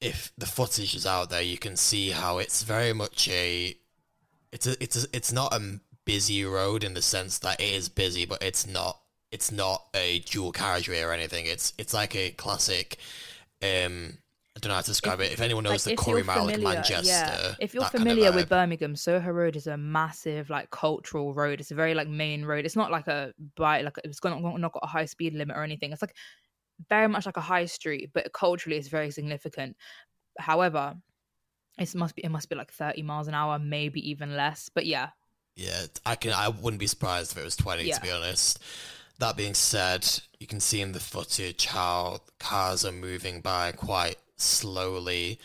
[0.00, 3.76] if the footage is out there, you can see how it's very much a
[4.52, 7.88] it's a, it's a, it's not a busy road in the sense that it is
[7.88, 8.98] busy, but it's not
[9.30, 11.46] it's not a dual carriageway or anything.
[11.46, 12.98] It's it's like a classic.
[13.62, 14.18] Um,
[14.56, 15.32] I don't know how to describe it.
[15.32, 17.54] If anyone knows the if Curry you're Mile, like Manchester, yeah.
[17.60, 18.48] If you're that kind of familiar with.
[18.48, 21.60] Birmingham, Soho Road is a massive like cultural road.
[21.60, 22.64] It's a very like main road.
[22.64, 25.62] It's not like a by like it's not, not got a high speed limit or
[25.62, 25.92] anything.
[25.92, 26.16] It's like
[26.88, 29.76] very much like a high street, but culturally it's very significant.
[30.38, 30.94] However,
[31.78, 34.70] it must be it must be like 30 miles an hour, maybe even less.
[34.74, 35.10] But yeah,
[35.56, 36.32] Yeah, I can.
[36.32, 37.84] I wouldn't be surprised if it was twenty.
[37.84, 37.96] Yeah.
[37.96, 38.62] To be honest.
[39.20, 44.14] That being said, you can see in the footage how cars are moving by quite
[44.36, 45.40] slowly,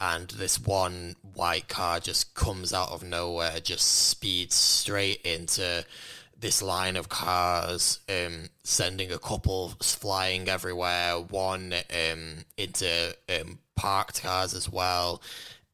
[0.00, 5.84] and this one white car just comes out of nowhere, just speeds straight into
[6.46, 14.22] this line of cars, um, sending a couple flying everywhere, one um, into um, parked
[14.22, 15.20] cars as well.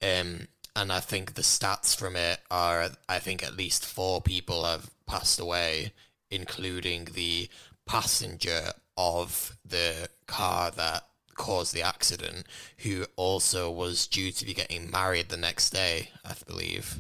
[0.03, 4.65] Um, and I think the stats from it are, I think at least four people
[4.65, 5.93] have passed away,
[6.31, 7.51] including the
[7.85, 11.03] passenger of the car that
[11.35, 12.47] caused the accident,
[12.79, 16.99] who also was due to be getting married the next day, I believe.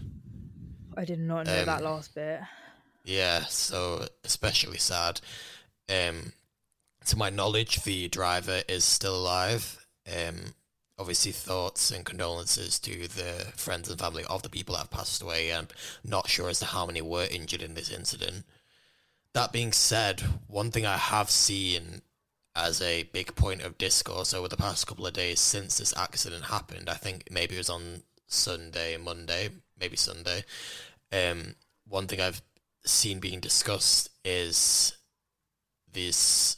[0.94, 2.40] I did not know that Um, last bit.
[3.04, 5.20] Yeah, so especially sad.
[5.88, 6.32] Um,
[7.06, 9.84] to my knowledge, the driver is still alive.
[10.06, 10.54] Um,
[10.98, 15.22] obviously, thoughts and condolences to the friends and family of the people that have passed
[15.22, 15.52] away.
[15.52, 15.68] I'm
[16.04, 18.44] not sure as to how many were injured in this incident.
[19.34, 22.02] That being said, one thing I have seen
[22.54, 26.44] as a big point of discourse over the past couple of days since this accident
[26.44, 29.48] happened, I think maybe it was on Sunday, Monday,
[29.80, 30.44] maybe Sunday.
[31.10, 31.56] Um,
[31.88, 32.42] one thing I've
[32.84, 34.96] seen being discussed is
[35.92, 36.56] this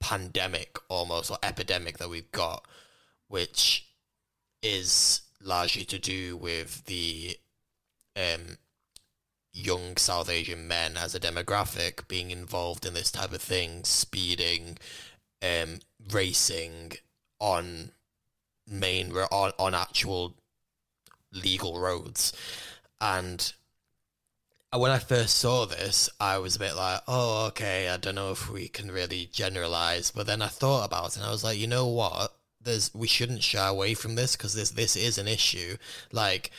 [0.00, 2.64] pandemic almost or epidemic that we've got,
[3.28, 3.88] which
[4.62, 7.38] is largely to do with the
[8.16, 8.58] um,
[9.52, 14.78] young South Asian men as a demographic being involved in this type of thing, speeding,
[15.42, 15.80] um,
[16.12, 16.92] racing
[17.40, 17.90] on
[18.68, 20.34] main on on actual
[21.32, 22.32] legal roads,
[23.00, 23.52] and
[24.72, 28.16] Uh, when I first saw this, I was a bit like, oh, okay, I don't
[28.16, 30.10] know if we can really generalize.
[30.10, 32.34] But then I thought about it and I was like, you know what?
[32.60, 35.76] There's we shouldn't shy away from this because this this is an issue.
[36.12, 36.50] Like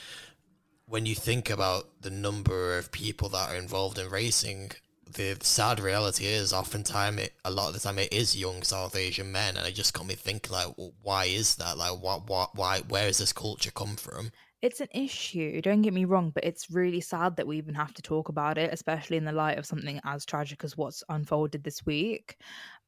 [0.85, 4.71] when you think about the number of people that are involved in racing,
[5.13, 8.95] the sad reality is oftentimes it, a lot of the time it is young South
[8.95, 11.77] Asian men, and it just got me thinking like, well, why is that?
[11.77, 14.31] Like, what, what, why, where has this culture come from?
[14.63, 17.93] It's an issue, don't get me wrong, but it's really sad that we even have
[17.93, 21.63] to talk about it, especially in the light of something as tragic as what's unfolded
[21.63, 22.37] this week.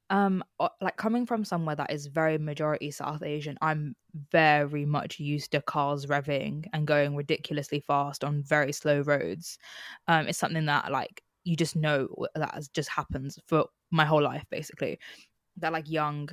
[0.10, 0.44] Um,
[0.82, 3.96] like coming from somewhere that is very majority South Asian, I'm
[4.32, 9.60] very much used to cars revving and going ridiculously fast on very slow roads.
[10.08, 14.46] Um, it's something that like you just know that just happens for my whole life,
[14.50, 15.00] basically.
[15.58, 16.30] That like young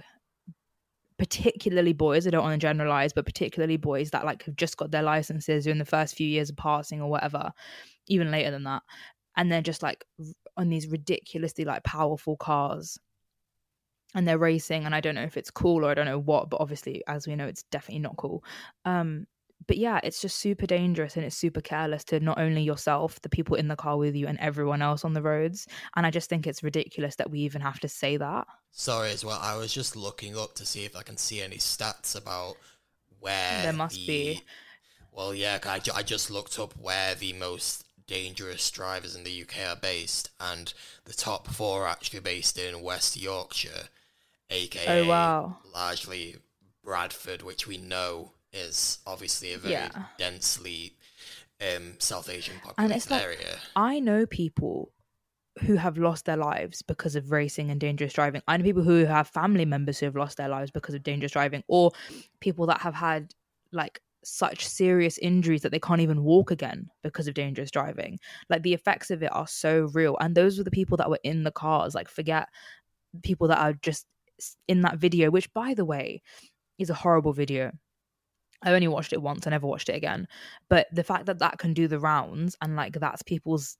[1.19, 4.91] particularly boys, I don't want to generalize, but particularly boys that like have just got
[4.91, 7.53] their licenses in the first few years of passing or whatever,
[8.09, 8.83] even later than that.
[9.37, 10.05] And they're just like
[10.57, 12.99] on these ridiculously like powerful cars
[14.15, 16.49] and they're racing and I don't know if it's cool or I don't know what,
[16.51, 18.43] but obviously as we know it's definitely not cool.
[18.85, 19.27] Um
[19.66, 23.29] but yeah, it's just super dangerous and it's super careless to not only yourself, the
[23.29, 25.66] people in the car with you, and everyone else on the roads.
[25.97, 28.47] And I just think it's ridiculous that we even have to say that.
[28.71, 29.38] Sorry, as well.
[29.40, 32.57] I was just looking up to see if I can see any stats about
[33.21, 34.07] where there must the...
[34.07, 34.45] be.
[35.11, 39.71] Well, yeah, I, I just looked up where the most dangerous drivers in the UK
[39.71, 40.73] are based, and
[41.07, 43.88] the top four are actually based in West Yorkshire,
[44.51, 45.57] aka oh, wow.
[45.75, 46.37] largely
[46.85, 50.05] Bradford, which we know is obviously a very yeah.
[50.19, 50.95] densely
[51.61, 53.57] um, South Asian populated like, area.
[53.75, 54.92] I know people
[55.61, 58.42] who have lost their lives because of racing and dangerous driving.
[58.47, 61.33] I know people who have family members who have lost their lives because of dangerous
[61.33, 61.92] driving, or
[62.40, 63.33] people that have had
[63.73, 68.19] like such serious injuries that they can't even walk again because of dangerous driving.
[68.51, 70.16] Like the effects of it are so real.
[70.21, 71.95] And those were the people that were in the cars.
[71.95, 72.49] Like, forget
[73.23, 74.07] people that are just
[74.69, 76.23] in that video, which, by the way,
[76.79, 77.73] is a horrible video.
[78.62, 79.47] I only watched it once.
[79.47, 80.27] I never watched it again.
[80.69, 83.77] But the fact that that can do the rounds and like that's people's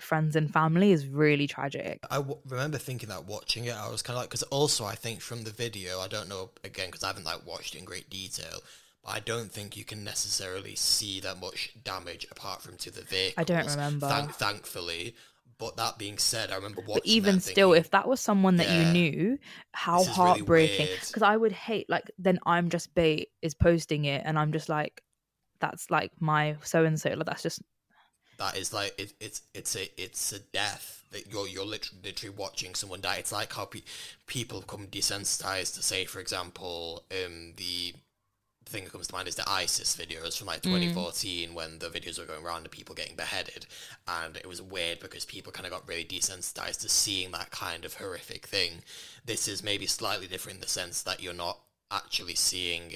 [0.00, 2.00] friends and family is really tragic.
[2.10, 4.94] I w- remember thinking that watching it, I was kind of like, because also I
[4.94, 7.84] think from the video, I don't know again because I haven't like watched it in
[7.84, 8.60] great detail.
[9.04, 13.02] But I don't think you can necessarily see that much damage apart from to the
[13.02, 13.34] vehicle.
[13.40, 14.08] I don't remember.
[14.08, 15.14] Thank- thankfully,
[15.60, 16.94] but that being said, I remember watching.
[16.94, 19.38] But even still, thinking, if that was someone that yeah, you knew,
[19.72, 20.86] how heartbreaking.
[20.86, 24.52] Because really I would hate like then I'm just bait is posting it, and I'm
[24.52, 25.02] just like,
[25.60, 27.10] that's like my so and so.
[27.10, 27.62] Like that's just.
[28.38, 32.34] That is like it, it's it's a it's a death that you're you're literally, literally
[32.36, 33.16] watching someone die.
[33.16, 33.82] It's like how pe-
[34.26, 37.94] people become desensitized to say, for example, um the
[38.70, 41.54] thing that comes to mind is the ISIS videos from like 2014 mm.
[41.54, 43.66] when the videos were going around of people getting beheaded.
[44.06, 47.84] And it was weird because people kind of got really desensitized to seeing that kind
[47.84, 48.82] of horrific thing.
[49.24, 51.58] This is maybe slightly different in the sense that you're not
[51.90, 52.92] actually seeing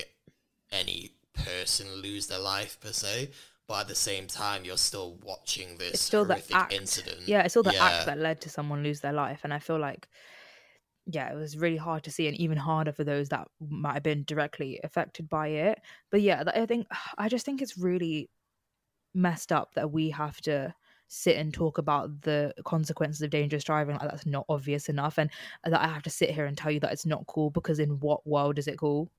[0.70, 3.30] any person lose their life per se.
[3.66, 6.72] But at the same time, you're still watching this it's still horrific the act.
[6.72, 7.22] incident.
[7.26, 7.84] Yeah, it's still the yeah.
[7.84, 9.40] act that led to someone lose their life.
[9.42, 10.06] And I feel like
[11.06, 14.02] yeah, it was really hard to see, and even harder for those that might have
[14.02, 15.80] been directly affected by it.
[16.10, 16.86] But yeah, I think
[17.18, 18.30] I just think it's really
[19.14, 20.74] messed up that we have to
[21.08, 25.30] sit and talk about the consequences of dangerous driving like that's not obvious enough and
[25.64, 28.00] that I have to sit here and tell you that it's not cool because in
[28.00, 29.10] what world is it cool?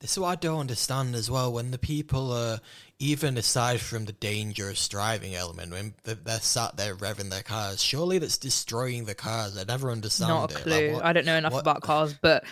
[0.00, 2.60] This is what I don't understand as well when the people are
[2.98, 8.18] even aside from the dangerous driving element when they're sat there revving their cars surely
[8.18, 10.62] that's destroying the cars I never understand not a it.
[10.62, 11.62] clue like, what, I don't know enough what?
[11.62, 12.44] about cars but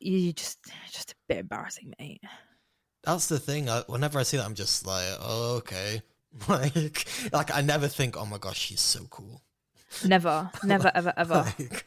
[0.00, 0.58] you just
[0.90, 2.20] just a bit embarrassing mate
[3.04, 6.02] that's the thing I, whenever I see that I'm just like oh, okay
[6.48, 9.42] Like, like I never think, oh my gosh, she's so cool.
[10.04, 11.52] Never, never, ever, ever.
[11.58, 11.84] Like,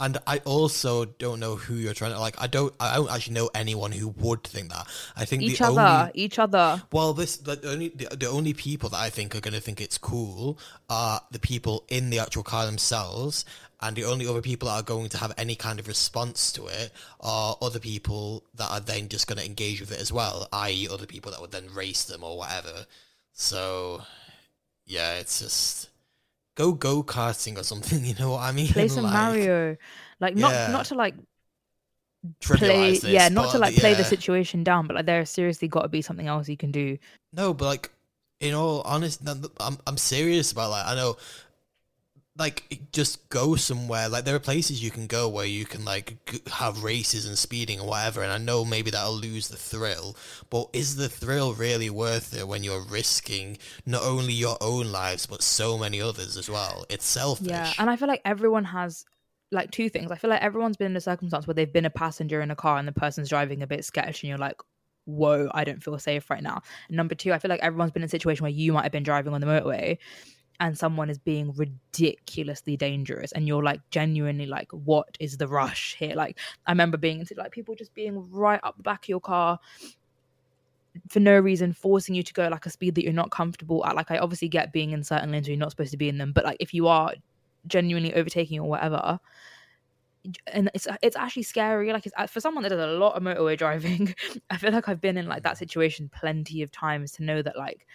[0.00, 2.40] and I also don't know who you're trying to like.
[2.40, 2.74] I don't.
[2.80, 4.86] I don't actually know anyone who would think that.
[5.14, 6.82] I think Each the other, only each other.
[6.90, 9.80] well, this the only the, the only people that I think are going to think
[9.80, 13.44] it's cool are the people in the actual car themselves,
[13.82, 16.66] and the only other people that are going to have any kind of response to
[16.66, 20.48] it are other people that are then just going to engage with it as well,
[20.52, 22.86] i.e., other people that would then race them or whatever.
[23.40, 24.02] So,
[24.86, 25.88] yeah, it's just
[26.56, 28.04] go go karting or something.
[28.10, 28.68] You know what I mean?
[28.68, 29.76] Play some Like, Mario.
[30.20, 30.70] Like not Yeah.
[30.70, 31.14] not to like
[32.40, 35.82] play this, yeah, not to like play the situation down, but like there seriously got
[35.82, 36.98] to be something else you can do.
[37.32, 37.90] No, but like,
[38.40, 41.16] in all honest, I'm I'm serious about like I know,
[42.40, 44.08] like just go somewhere.
[44.08, 47.38] Like there are places you can go where you can like g- have races and
[47.38, 48.22] speeding or whatever.
[48.22, 50.16] And I know maybe that'll lose the thrill,
[50.48, 55.26] but is the thrill really worth it when you're risking not only your own lives
[55.26, 56.86] but so many others as well?
[56.88, 57.46] It's selfish.
[57.46, 59.04] Yeah, and I feel like everyone has
[59.52, 60.10] like two things.
[60.10, 62.56] I feel like everyone's been in a circumstance where they've been a passenger in a
[62.56, 64.56] car and the person's driving a bit sketch, and you're like,
[65.04, 68.06] "Whoa, I don't feel safe right now." Number two, I feel like everyone's been in
[68.06, 69.98] a situation where you might have been driving on the motorway.
[70.60, 75.96] And someone is being ridiculously dangerous, and you're like genuinely like, "What is the rush
[75.98, 79.08] here?" Like, I remember being into like people just being right up the back of
[79.08, 79.58] your car,
[81.08, 83.94] for no reason forcing you to go like a speed that you're not comfortable at
[83.94, 86.18] like i obviously get being in certain lanes where you're not supposed to be in
[86.18, 87.14] them but like if you are
[87.66, 89.18] genuinely overtaking or whatever
[90.48, 93.56] and it's it's actually scary like it's for someone that does a lot of motorway
[93.58, 94.14] driving
[94.50, 97.56] i feel like i've been in like that situation plenty of times to know that
[97.56, 97.86] like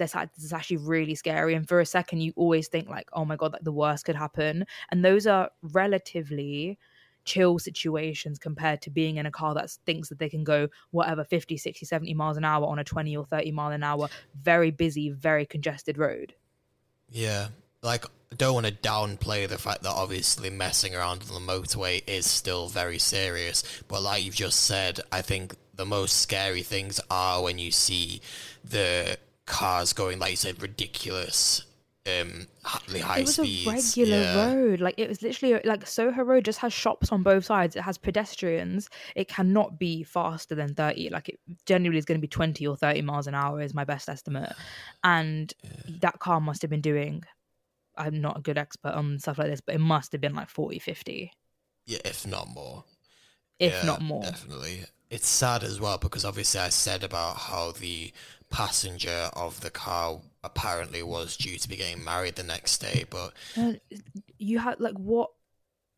[0.00, 3.24] this, this is actually really scary and for a second you always think like oh
[3.24, 4.66] my god like the worst could happen.
[4.90, 6.78] And those are relatively
[7.24, 11.22] chill situations compared to being in a car that thinks that they can go whatever
[11.22, 14.08] 50 60 70 miles an hour on a 20 or 30 mile an hour
[14.42, 16.34] very busy very congested road.
[17.10, 17.48] Yeah,
[17.82, 22.02] like I don't want to downplay the fact that obviously messing around on the motorway
[22.06, 27.00] is still very serious, but like you've just said, I think the most scary things
[27.10, 28.20] are when you see
[28.62, 29.18] the
[29.50, 31.62] cars going, like you said, ridiculous,
[32.06, 33.66] um, hi- high it was speeds.
[33.66, 34.54] a regular yeah.
[34.54, 37.82] road like it was literally like soho road just has shops on both sides it
[37.82, 42.28] has pedestrians it cannot be faster than 30 like it generally is going to be
[42.28, 44.52] 20 or 30 miles an hour is my best estimate
[45.04, 45.52] and
[46.00, 47.22] that car must have been doing
[47.98, 50.48] i'm not a good expert on stuff like this but it must have been like
[50.48, 51.32] 40 50
[51.86, 52.84] Yeah, if not more.
[53.58, 54.84] if Yeah, not more Definitely.
[55.10, 58.12] It's sad as well because obviously I said about how the
[58.50, 63.32] passenger of the car apparently was due to be getting married the next day, but
[63.56, 63.80] And
[64.38, 65.30] you had like what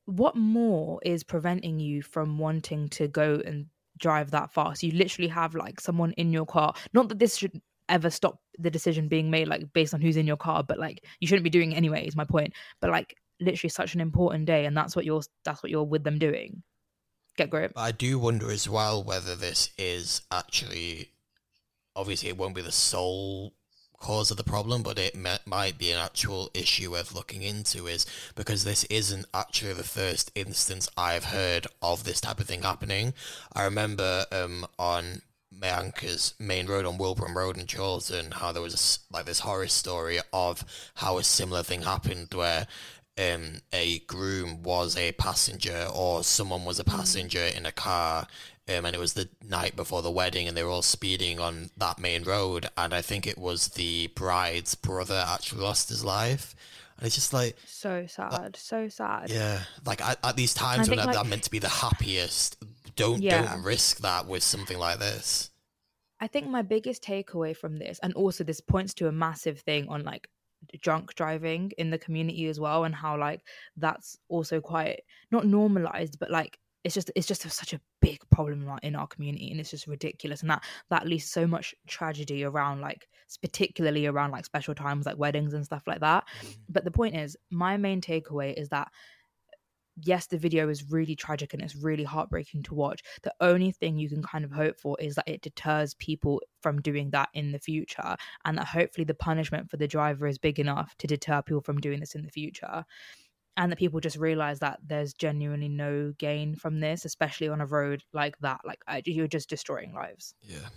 [0.05, 3.67] what more is preventing you from wanting to go and
[3.99, 4.83] drive that fast?
[4.83, 6.75] You literally have like someone in your car.
[6.93, 10.27] Not that this should ever stop the decision being made like based on who's in
[10.27, 12.53] your car but like you shouldn't be doing it anyway is my point.
[12.81, 16.05] But like literally such an important day and that's what you're that's what you're with
[16.05, 16.63] them doing.
[17.37, 17.73] Get grip.
[17.77, 21.12] I do wonder as well whether this is actually
[21.97, 23.53] obviously it won't be the sole
[23.99, 27.87] cause of the problem, but it m- might be an actual issue worth looking into.
[27.87, 32.63] Is because this isn't actually the first instance I've heard of this type of thing
[32.63, 33.15] happening.
[33.55, 35.23] I remember um, on
[35.57, 38.75] Mayanka's main road on Wilbraham Road in Chorlton, how there was
[39.11, 40.65] a like this horror story of
[40.97, 42.67] how a similar thing happened where
[43.19, 48.27] um, a groom was a passenger or someone was a passenger in a car
[48.69, 51.71] um, and it was the night before the wedding and they were all speeding on
[51.77, 52.69] that main road.
[52.77, 56.55] And I think it was the bride's brother actually lost his life.
[56.97, 59.31] And it's just like so sad so sad.
[59.31, 62.63] yeah like at, at these times when think, I'm meant to be the happiest
[62.97, 63.43] don't Yeah.
[63.43, 65.51] don't risk that with something like this.
[66.21, 69.89] I think my biggest takeaway from this, and also this points to a massive thing
[69.89, 70.29] on like
[70.81, 73.41] drunk driving in the community as well, and how like
[73.77, 75.01] that's also quite
[75.31, 78.97] not normalized, but like it's just it's just such a big problem in our, in
[78.97, 83.09] our community, and it's just ridiculous, and that that leads so much tragedy around like
[83.41, 86.25] particularly around like special times like weddings and stuff like that.
[86.41, 86.61] Mm-hmm.
[86.69, 88.89] But the point is, my main takeaway is that
[90.01, 93.03] yes, the video is really tragic and it's really heartbreaking to watch.
[93.23, 96.81] The only thing you can kind of hope for is that it deters people from
[96.81, 100.59] doing that in the future, and that hopefully the punishment for the driver is big
[100.59, 102.85] enough to deter people from doing this in the future.
[103.57, 107.67] And that people just realize that there's genuinely no gain from this, especially on a
[107.67, 108.61] road like that.
[108.65, 110.35] Like I- you're just destroying lives.
[110.41, 110.69] Yeah.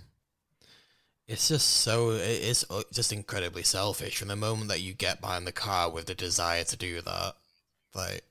[1.28, 5.22] It's just so it is uh, just incredibly selfish from the moment that you get
[5.22, 7.34] behind the car with the desire to do that.
[7.96, 8.24] Like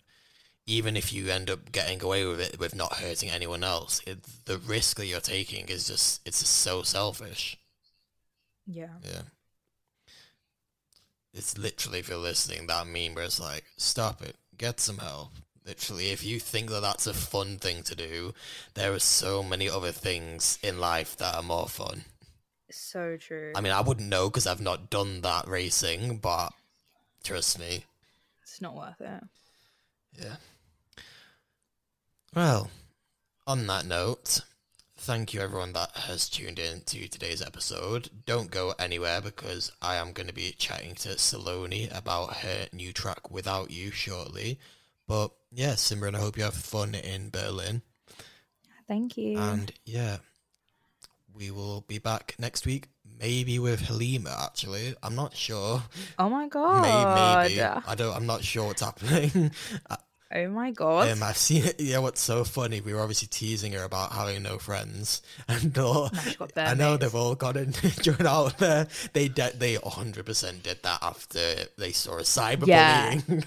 [0.66, 4.18] even if you end up getting away with it with not hurting anyone else, it,
[4.44, 7.58] the risk that you're taking is just it's just so selfish.
[8.66, 8.94] Yeah.
[9.02, 9.22] Yeah.
[11.34, 15.32] It's literally if you're listening that meme where it's like, stop it, get some help.
[15.66, 18.34] Literally, if you think that that's a fun thing to do,
[18.74, 22.04] there are so many other things in life that are more fun.
[22.70, 23.52] So true.
[23.54, 26.50] I mean, I wouldn't know because I've not done that racing, but
[27.22, 27.84] trust me,
[28.42, 29.22] it's not worth it.
[30.20, 30.36] Yeah.
[32.34, 32.70] Well,
[33.46, 34.40] on that note,
[35.04, 38.08] thank you everyone that has tuned in to today's episode.
[38.24, 42.90] Don't go anywhere because I am going to be chatting to Saloni about her new
[42.90, 44.58] track Without You shortly.
[45.06, 47.82] But yeah, Simran, I hope you have fun in Berlin.
[48.88, 49.36] Thank you.
[49.38, 50.16] And yeah,
[51.34, 52.88] we will be back next week.
[53.20, 54.94] Maybe with Halima, actually.
[55.02, 55.82] I'm not sure.
[56.18, 57.50] Oh my god.
[57.50, 57.60] Maybe.
[57.60, 58.16] I don't.
[58.16, 59.52] I'm not sure what's happening.
[60.36, 61.10] Oh my god!
[61.10, 61.78] Um, I've seen it.
[61.78, 62.80] Yeah, what's so funny?
[62.80, 66.10] We were obviously teasing her about having no friends, and all,
[66.56, 68.88] I know they've all got joined out there.
[69.12, 71.38] They de- they 100 percent did that after
[71.78, 73.44] they saw a cyberbullying.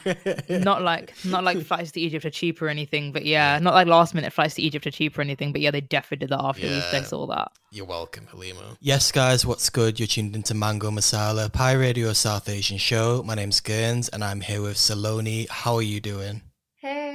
[0.50, 3.74] Yeah, not like not like flights to Egypt are cheap or anything, but yeah, not
[3.74, 6.30] like last minute flights to Egypt are cheap or anything, but yeah, they definitely did
[6.30, 6.90] that after yeah.
[6.92, 7.52] they saw that.
[7.70, 8.78] You're welcome, Halima.
[8.80, 10.00] Yes, guys, what's good?
[10.00, 13.24] You're tuned into Mango Masala, Pi Radio South Asian Show.
[13.26, 15.50] My name's Gurns, and I'm here with Saloni.
[15.50, 16.44] How are you doing?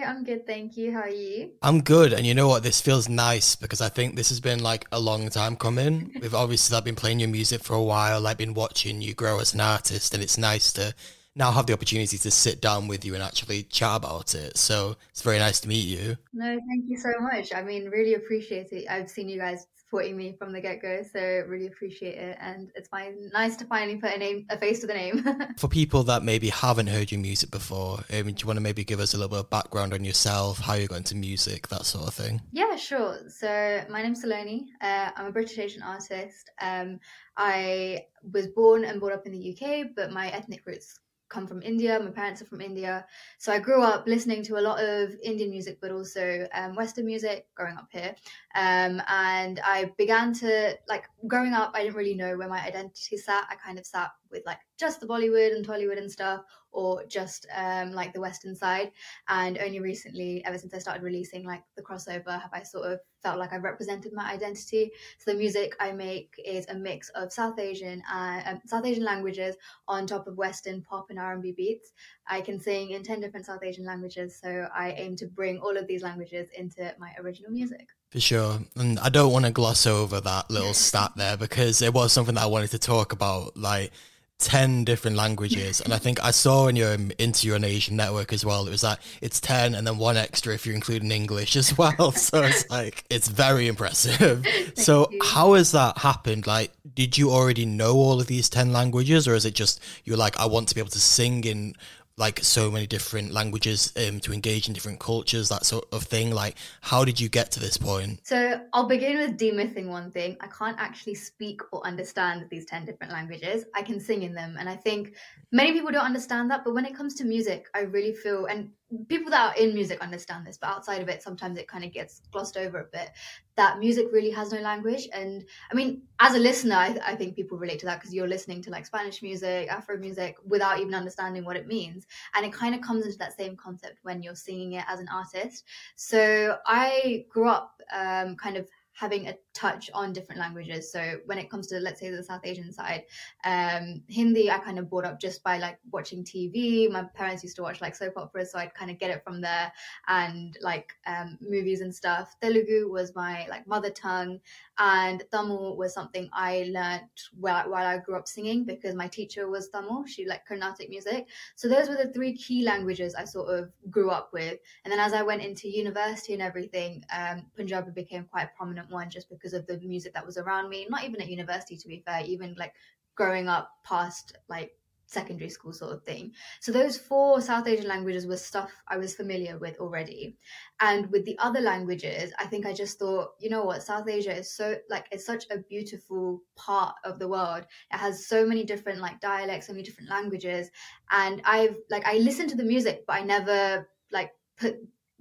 [0.05, 0.92] I'm good, thank you.
[0.92, 1.53] How are you?
[1.62, 2.62] I'm good, and you know what?
[2.62, 6.12] This feels nice because I think this has been like a long time coming.
[6.20, 8.26] We've obviously like, been playing your music for a while.
[8.26, 10.94] I've been watching you grow as an artist, and it's nice to
[11.34, 14.57] now have the opportunity to sit down with you and actually chat about it.
[14.57, 16.16] So it's very nice to meet you.
[16.32, 17.55] No, thank you so much.
[17.55, 18.86] I mean, really appreciate it.
[18.90, 21.03] I've seen you guys supporting me from the get go.
[21.12, 24.80] So really appreciate it, and it's fine, nice to finally put a name, a face
[24.80, 25.22] to the name.
[25.59, 28.84] For people that maybe haven't heard your music before, um, do you want to maybe
[28.84, 31.84] give us a little bit of background on yourself, how you got into music, that
[31.84, 32.40] sort of thing?
[32.53, 33.18] Yeah, sure.
[33.28, 34.68] So my name's Saloni.
[34.80, 36.51] Uh, I'm a British Asian artist.
[36.62, 36.99] Um,
[37.36, 40.99] I was born and brought up in the UK, but my ethnic roots
[41.33, 41.99] come from India.
[41.99, 43.07] My parents are from India.
[43.39, 47.07] So I grew up listening to a lot of Indian music, but also um, Western
[47.07, 48.14] music growing up here.
[48.55, 53.16] Um, and I began to, like, growing up, I didn't really know where my identity
[53.16, 53.47] sat.
[53.51, 57.46] I kind of sat with, like, just the Bollywood and Tollywood and stuff, or just
[57.54, 58.90] um, like the Western side.
[59.28, 63.00] And only recently, ever since I started releasing like the crossover, have I sort of
[63.22, 64.90] felt like I've represented my identity.
[65.18, 69.04] So the music I make is a mix of South Asian uh, um, South Asian
[69.04, 69.54] languages
[69.86, 71.92] on top of Western pop and R&B beats.
[72.26, 75.76] I can sing in ten different South Asian languages, so I aim to bring all
[75.76, 77.88] of these languages into my original music.
[78.10, 78.58] For sure.
[78.76, 82.34] And I don't want to gloss over that little stat there because it was something
[82.34, 83.56] that I wanted to talk about.
[83.56, 83.90] Like,
[84.39, 88.33] 10 different languages and i think i saw in your um, into your Asian Network
[88.33, 91.55] as well it was like it's 10 and then one extra if you're including english
[91.55, 92.11] as well.
[92.22, 94.45] So it's like it's very impressive.
[94.76, 95.20] So you.
[95.22, 96.47] how has that happened?
[96.47, 100.16] Like did you already know all of these 10 languages or is it just you're
[100.16, 101.74] like i want to be able to sing in
[102.16, 106.32] like so many different languages um, to engage in different cultures, that sort of thing.
[106.32, 108.20] Like, how did you get to this point?
[108.24, 110.36] So, I'll begin with demything one thing.
[110.40, 113.64] I can't actually speak or understand these 10 different languages.
[113.74, 114.56] I can sing in them.
[114.58, 115.14] And I think
[115.50, 116.64] many people don't understand that.
[116.64, 118.70] But when it comes to music, I really feel, and
[119.09, 121.93] people that are in music understand this, but outside of it, sometimes it kind of
[121.93, 123.11] gets glossed over a bit.
[123.57, 127.36] That music really has no language, and I mean, as a listener, I, I think
[127.36, 130.95] people relate to that because you're listening to like Spanish music, Afro music, without even
[130.95, 134.34] understanding what it means, and it kind of comes into that same concept when you're
[134.34, 135.64] singing it as an artist.
[135.97, 140.93] So I grew up um, kind of having a touch on different languages.
[140.93, 143.05] So when it comes to let's say the South Asian side,
[143.45, 146.90] um, Hindi I kind of brought up just by like watching TV.
[146.90, 149.40] My parents used to watch like soap operas, so I'd kind of get it from
[149.40, 149.72] there
[150.09, 152.36] and like um, movies and stuff.
[152.40, 154.40] Telugu was my like mother tongue,
[154.78, 159.48] and Tamil was something I learned while, while I grew up singing because my teacher
[159.48, 160.06] was Tamil.
[160.06, 161.28] She liked Carnatic music.
[161.56, 164.58] So those were the three key languages I sort of grew up with.
[164.84, 168.90] And then as I went into university and everything, um, Punjabi became quite a prominent
[168.90, 170.86] one just because because of the music that was around me.
[170.88, 172.74] Not even at university, to be fair, even like
[173.14, 174.72] growing up past like
[175.12, 176.32] secondary school sort of thing.
[176.60, 180.36] So those four South Asian languages were stuff I was familiar with already.
[180.80, 184.36] And with the other languages, I think I just thought, you know what, South Asia
[184.36, 187.64] is so like it's such a beautiful part of the world.
[187.92, 190.70] It has so many different like dialects, so many different languages.
[191.10, 194.76] And I've like I listened to the music, but I never like put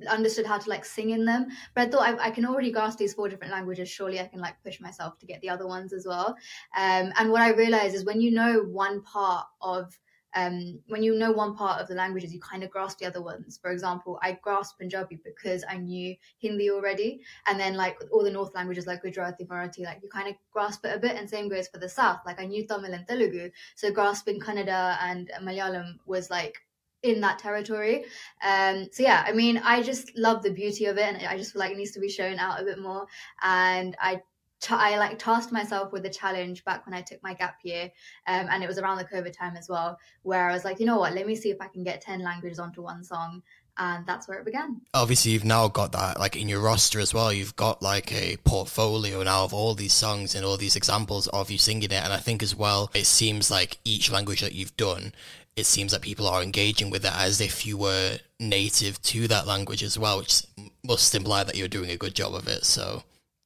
[0.07, 2.97] understood how to like sing in them but i thought I, I, can already grasp
[2.97, 5.93] these four different languages surely i can like push myself to get the other ones
[5.93, 6.35] as well
[6.75, 9.97] um, and what i realized is when you know one part of
[10.33, 13.21] um, when you know one part of the languages, you kind of grasp the other
[13.21, 13.59] ones.
[13.61, 18.31] For example, I grasped Punjabi because I knew Hindi already, and then like all the
[18.31, 21.17] North languages like Gujarati, Marathi, like you kind of grasp it a bit.
[21.17, 22.19] And same goes for the South.
[22.25, 26.61] Like I knew Tamil and Telugu, so grasping Kannada and Malayalam was like
[27.03, 28.05] in that territory.
[28.43, 31.53] Um, so yeah, I mean, I just love the beauty of it, and I just
[31.53, 33.05] feel like it needs to be shown out a bit more.
[33.41, 34.21] And I
[34.69, 37.85] I like tasked myself with a challenge back when I took my gap year,
[38.27, 40.85] um, and it was around the COVID time as well, where I was like, you
[40.85, 43.41] know what, let me see if I can get ten languages onto one song,
[43.77, 44.81] and that's where it began.
[44.93, 47.33] Obviously, you've now got that like in your roster as well.
[47.33, 51.49] You've got like a portfolio now of all these songs and all these examples of
[51.49, 54.77] you singing it, and I think as well, it seems like each language that you've
[54.77, 55.13] done.
[55.55, 59.45] It seems that people are engaging with it as if you were native to that
[59.45, 60.43] language as well, which
[60.83, 62.65] must imply that you're doing a good job of it.
[62.65, 63.03] So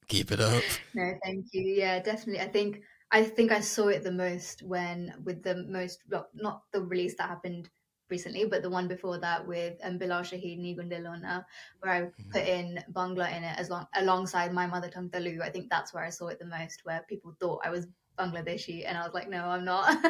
[0.08, 0.62] Keep it up.
[0.94, 1.62] No, thank you.
[1.62, 2.40] Yeah, definitely.
[2.40, 6.02] I think I think I saw it the most when with the most
[6.34, 7.68] not the release that happened
[8.08, 11.44] recently, but the one before that with um, Bilal Shahid Nee Gundellounna,
[11.80, 12.30] where I mm-hmm.
[12.30, 15.42] put in Bangla in it as long alongside my mother tongue Telugu.
[15.42, 18.84] I think that's where I saw it the most, where people thought I was Bangladeshi,
[18.86, 19.92] and I was like, no, I'm not.
[20.02, 20.06] so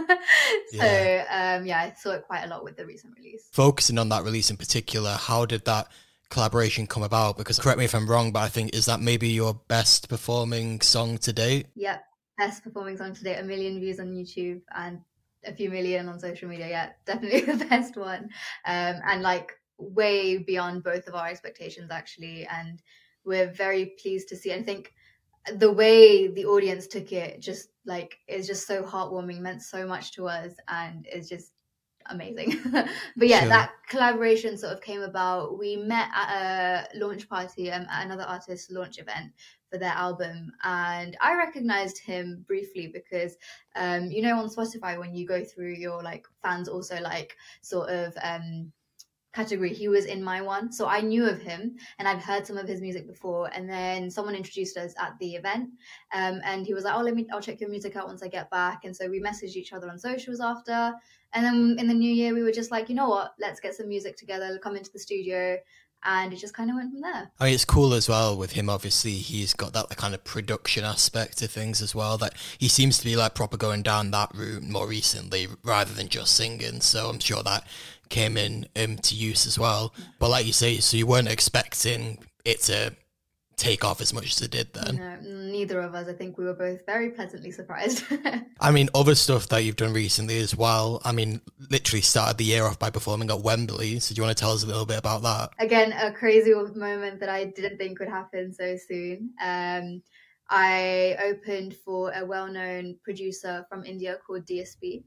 [0.72, 1.56] yeah.
[1.58, 3.48] Um, yeah, I saw it quite a lot with the recent release.
[3.52, 5.88] Focusing on that release in particular, how did that
[6.30, 7.36] collaboration come about?
[7.36, 10.80] Because correct me if I'm wrong, but I think is that maybe your best performing
[10.80, 11.66] song to date?
[11.74, 12.04] Yep,
[12.38, 13.38] best performing song to date.
[13.38, 15.00] A million views on YouTube and
[15.44, 16.68] a few million on social media.
[16.68, 18.30] Yeah, definitely the best one.
[18.66, 22.46] Um, and like way beyond both of our expectations actually.
[22.46, 22.80] And
[23.24, 24.52] we're very pleased to see.
[24.52, 24.92] I think
[25.54, 30.12] the way the audience took it just like is just so heartwarming meant so much
[30.12, 31.52] to us and it's just
[32.08, 32.54] amazing.
[33.16, 33.48] but yeah, sure.
[33.48, 35.58] that collaboration sort of came about.
[35.58, 39.32] We met at a launch party um, at another artist's launch event
[39.70, 43.36] for their album, and I recognized him briefly because,
[43.74, 47.90] um, you know, on Spotify when you go through your like fans also like sort
[47.90, 48.72] of um
[49.36, 52.56] category he was in my one so i knew of him and i've heard some
[52.56, 55.68] of his music before and then someone introduced us at the event
[56.14, 58.28] um, and he was like oh let me i'll check your music out once i
[58.28, 60.94] get back and so we messaged each other on socials after
[61.34, 63.74] and then in the new year we were just like you know what let's get
[63.74, 65.58] some music together come into the studio
[66.06, 67.30] and it just kind of went from there.
[67.40, 68.70] I mean, it's cool as well with him.
[68.70, 72.16] Obviously, he's got that kind of production aspect to things as well.
[72.16, 76.08] That he seems to be like proper going down that route more recently, rather than
[76.08, 76.80] just singing.
[76.80, 77.66] So I'm sure that
[78.08, 79.94] came in um, to use as well.
[80.18, 82.94] But like you say, so you weren't expecting it to
[83.56, 84.96] take off as much as it did then.
[84.96, 85.16] No,
[85.50, 86.08] neither of us.
[86.08, 88.04] I think we were both very pleasantly surprised.
[88.60, 91.00] I mean, other stuff that you've done recently as well.
[91.04, 91.40] I mean,
[91.70, 93.98] literally started the year off by performing at Wembley.
[93.98, 95.50] So do you want to tell us a little bit about that?
[95.58, 99.30] Again, a crazy moment that I didn't think would happen so soon.
[99.42, 100.02] Um,
[100.48, 105.02] I opened for a well-known producer from India called DSP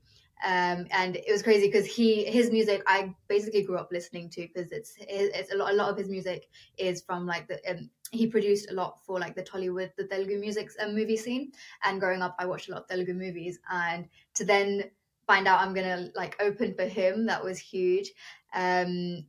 [0.45, 4.41] um, and it was crazy because he his music I basically grew up listening to
[4.41, 7.89] because it's it's a lot a lot of his music is from like the um,
[8.11, 11.51] he produced a lot for like the Tollywood the Telugu music um, movie scene
[11.83, 14.85] and growing up I watched a lot of Telugu movies and to then
[15.27, 18.11] find out I'm gonna like open for him that was huge
[18.53, 19.25] um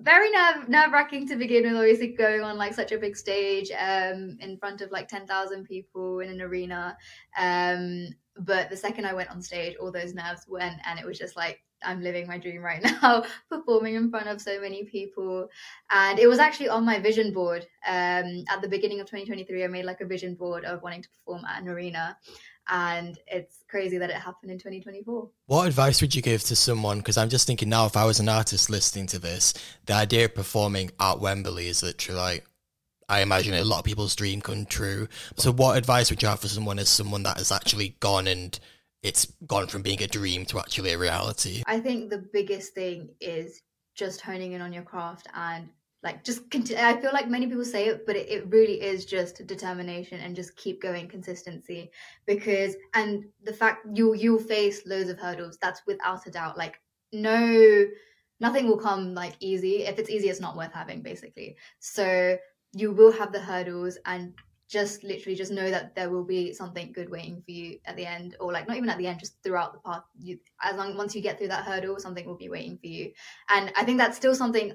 [0.00, 1.76] very nerve nerve wracking to begin with.
[1.76, 5.64] Obviously, going on like such a big stage um, in front of like ten thousand
[5.64, 6.96] people in an arena.
[7.38, 8.08] Um,
[8.40, 11.36] but the second I went on stage, all those nerves went, and it was just
[11.36, 15.48] like I'm living my dream right now, performing in front of so many people.
[15.90, 19.64] And it was actually on my vision board um, at the beginning of 2023.
[19.64, 22.16] I made like a vision board of wanting to perform at an arena
[22.68, 26.98] and it's crazy that it happened in 2024 what advice would you give to someone
[26.98, 29.54] because i'm just thinking now if i was an artist listening to this
[29.86, 32.46] the idea of performing at wembley is literally like
[33.10, 35.08] i imagine a lot of people's dream come true.
[35.36, 38.58] So what advice would you have for someone as someone that has actually gone and
[39.02, 41.62] it's gone from being a dream to actually a reality?
[41.66, 43.62] I think the biggest thing is
[43.94, 45.68] just honing in on your craft and
[46.02, 49.04] like just continue i feel like many people say it but it, it really is
[49.04, 51.90] just determination and just keep going consistency
[52.26, 56.56] because and the fact you you'll face loads of hurdles that's without a doubt.
[56.56, 56.80] Like
[57.12, 57.86] no
[58.40, 59.84] nothing will come like easy.
[59.84, 61.56] If it's easy it's not worth having basically.
[61.80, 62.36] So
[62.72, 64.34] you will have the hurdles and
[64.70, 68.06] just literally just know that there will be something good waiting for you at the
[68.06, 70.04] end or like not even at the end just throughout the path.
[70.16, 73.10] You as long once you get through that hurdle something will be waiting for you.
[73.48, 74.72] And i think that's still something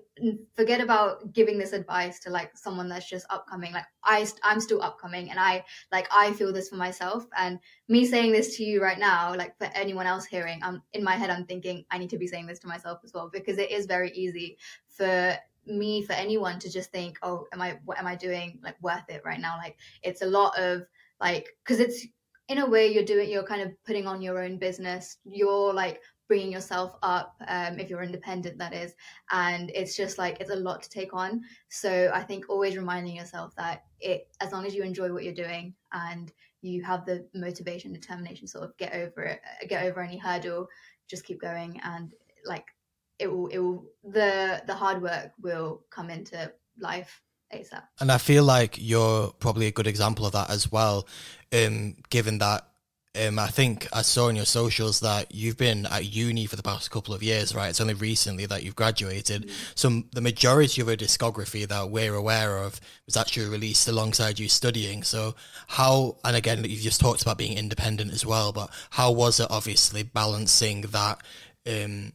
[0.54, 3.72] forget about giving this advice to like someone that's just upcoming.
[3.72, 7.26] Like i i'm still upcoming and i like i feel this for myself.
[7.38, 11.06] And me saying this to you right now like for anyone else hearing i'm in
[11.06, 13.58] my head i'm thinking i need to be saying this to myself as well because
[13.58, 14.58] it is very easy
[14.90, 15.38] for
[15.68, 19.10] me for anyone to just think oh am i what am i doing like worth
[19.10, 19.58] it right now?
[19.58, 20.86] Like it's a lot of
[21.20, 22.06] like because it's
[22.48, 25.18] in a way you're doing you're kind of putting on your own business.
[25.26, 28.94] You're like bringing yourself up um, if you're independent that is.
[29.32, 31.42] And it's just like it's a lot to take on.
[31.70, 35.34] So i think always reminding yourself that it as long as you enjoy what you're
[35.34, 40.18] doing and you have the motivation determination sort of get over it get over any
[40.18, 40.68] hurdle
[41.08, 42.12] just keep going and
[42.46, 42.75] like
[43.20, 47.22] it will it will the the hard work will come into life
[47.54, 51.08] asap and i feel like you're probably a good example of that as well
[51.54, 52.68] um given that
[53.16, 56.64] um, I think I saw in your socials that you've been at uni for the
[56.64, 57.70] past couple of years, right?
[57.70, 59.44] It's only recently that you've graduated.
[59.44, 59.72] Mm-hmm.
[59.76, 64.50] So the majority of your discography that we're aware of was actually released alongside you
[64.50, 65.04] studying.
[65.04, 65.36] So
[65.68, 69.48] how, and again, you've just talked about being independent as well, but how was it
[69.50, 71.22] obviously balancing that,
[71.68, 72.14] um,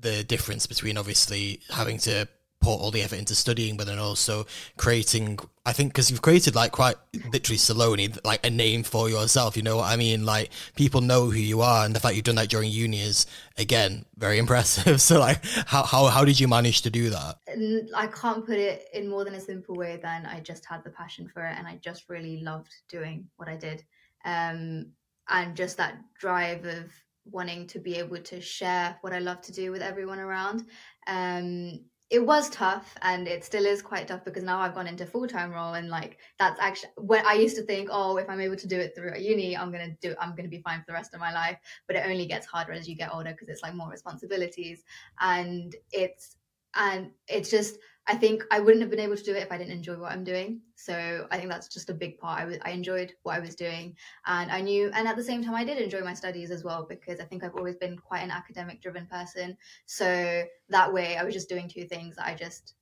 [0.00, 2.28] the difference between obviously having to
[2.60, 4.46] put all the effort into studying, but then also
[4.76, 5.38] creating.
[5.64, 6.96] I think because you've created like quite
[7.32, 9.56] literally Saloni, like a name for yourself.
[9.56, 10.24] You know what I mean?
[10.24, 13.26] Like people know who you are, and the fact you've done that during uni is
[13.56, 15.00] again very impressive.
[15.00, 17.36] So like, how how how did you manage to do that?
[17.94, 20.90] I can't put it in more than a simple way than I just had the
[20.90, 23.84] passion for it, and I just really loved doing what I did,
[24.24, 24.86] um,
[25.28, 26.90] and just that drive of
[27.30, 30.66] wanting to be able to share what I love to do with everyone around.
[31.06, 35.04] Um, it was tough and it still is quite tough because now I've gone into
[35.04, 38.40] full time role and like that's actually when I used to think, oh, if I'm
[38.40, 40.86] able to do it through a uni, I'm gonna do I'm gonna be fine for
[40.88, 41.58] the rest of my life.
[41.86, 44.84] But it only gets harder as you get older because it's like more responsibilities
[45.20, 46.36] and it's
[46.74, 47.78] and it's just
[48.10, 50.12] I think I wouldn't have been able to do it if I didn't enjoy what
[50.12, 50.62] I'm doing.
[50.76, 52.58] So I think that's just a big part.
[52.62, 53.94] I, enjoyed what I was doing,
[54.24, 56.86] and I knew, and at the same time, I did enjoy my studies as well
[56.88, 59.58] because I think I've always been quite an academic driven person.
[59.84, 62.74] So that way, I was just doing two things that I just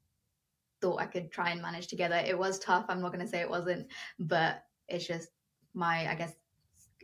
[0.81, 2.23] thought I could try and manage together.
[2.25, 2.87] It was tough.
[2.89, 3.89] I'm not going to say it wasn't,
[4.21, 5.31] but it's just
[5.75, 6.35] my, I guess,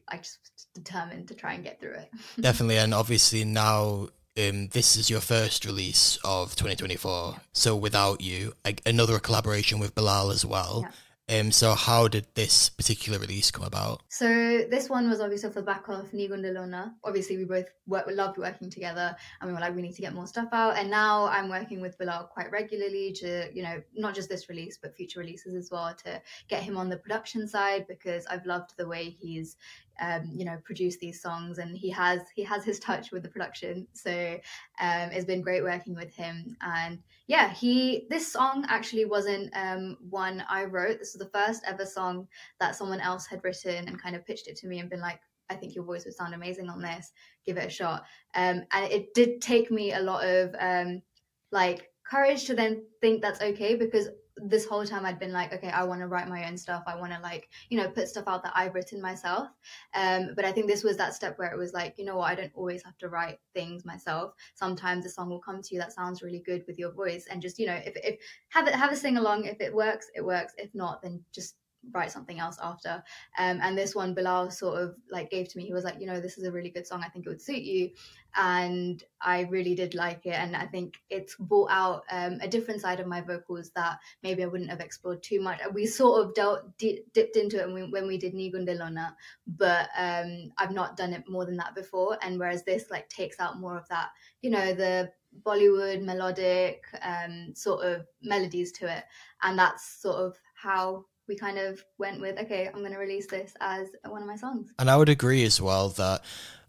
[0.07, 2.11] I just determined to try and get through it.
[2.41, 7.37] Definitely, and obviously now um, this is your first release of 2024.
[7.53, 10.83] So without you, a- another collaboration with Bilal as well.
[10.85, 10.91] Yeah.
[11.29, 14.03] Um, so how did this particular release come about?
[14.09, 14.27] So
[14.69, 18.39] this one was obviously off the back of Nee Gunde Obviously, we both work, loved
[18.39, 20.77] working together, and we were like, we need to get more stuff out.
[20.77, 24.79] And now I'm working with Bilal quite regularly to, you know, not just this release
[24.83, 28.75] but future releases as well to get him on the production side because I've loved
[28.77, 29.57] the way he's
[30.01, 33.29] um, you know produce these songs and he has he has his touch with the
[33.29, 34.39] production so
[34.81, 39.97] um, it's been great working with him and yeah he this song actually wasn't um,
[40.11, 42.27] one i wrote this was the first ever song
[42.61, 45.21] that someone else had written and kind of pitched it to me and been like
[45.51, 47.13] I think your voice would sound amazing on this.
[47.45, 48.05] Give it a shot.
[48.35, 51.03] Um, and it did take me a lot of um,
[51.51, 55.69] like courage to then think that's okay because this whole time I'd been like, okay,
[55.69, 56.83] I want to write my own stuff.
[56.87, 59.49] I want to like, you know, put stuff out that I've written myself.
[59.95, 62.31] Um, but I think this was that step where it was like, you know what,
[62.31, 64.33] I don't always have to write things myself.
[64.55, 67.43] Sometimes a song will come to you that sounds really good with your voice, and
[67.43, 68.19] just you know, if if
[68.49, 69.45] have it have a sing along.
[69.45, 70.55] If it works, it works.
[70.57, 71.57] If not, then just
[71.91, 73.03] write something else after.
[73.39, 75.65] Um, and this one Bilal sort of like gave to me.
[75.65, 77.03] He was like, you know, this is a really good song.
[77.05, 77.91] I think it would suit you.
[78.35, 80.35] And I really did like it.
[80.35, 84.43] And I think it's brought out um, a different side of my vocals that maybe
[84.43, 85.61] I wouldn't have explored too much.
[85.75, 89.13] We sort of dealt, di- dipped into it when we, when we did Nee Gunde
[89.47, 92.17] but um, I've not done it more than that before.
[92.23, 94.11] And whereas this like takes out more of that,
[94.41, 95.11] you know, the
[95.45, 99.05] Bollywood melodic um, sort of melodies to it.
[99.43, 103.27] And that's sort of how we kind of went with okay i'm going to release
[103.27, 104.71] this as one of my songs.
[104.79, 106.23] And i would agree as well that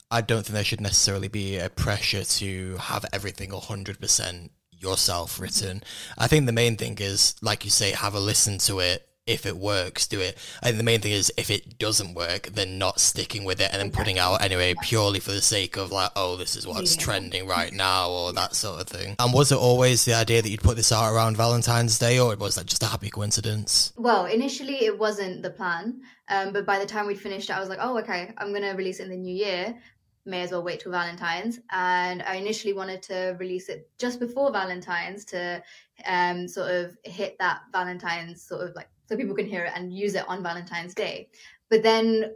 [0.09, 5.81] i don't think there should necessarily be a pressure to have everything 100% yourself written.
[6.17, 9.45] I think the main thing is like you say have a listen to it if
[9.45, 10.37] it works, do it.
[10.61, 13.69] I think the main thing is if it doesn't work, then not sticking with it
[13.71, 16.97] and then putting out anyway purely for the sake of like, oh, this is what's
[16.97, 17.03] yeah.
[17.03, 19.15] trending right now or that sort of thing.
[19.19, 22.35] And was it always the idea that you'd put this out around Valentine's Day or
[22.35, 23.93] was that just a happy coincidence?
[23.95, 26.01] Well, initially it wasn't the plan.
[26.29, 28.61] Um, but by the time we'd finished it, I was like, oh, okay, I'm going
[28.61, 29.77] to release it in the new year
[30.25, 31.59] may as well wait till Valentine's.
[31.71, 35.61] And I initially wanted to release it just before Valentine's to
[36.05, 39.93] um, sort of hit that Valentine's sort of like so people can hear it and
[39.93, 41.29] use it on Valentine's Day.
[41.69, 42.33] But then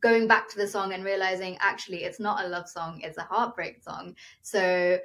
[0.00, 3.22] going back to the song and realizing actually it's not a love song, it's a
[3.22, 4.14] heartbreak song.
[4.42, 4.98] So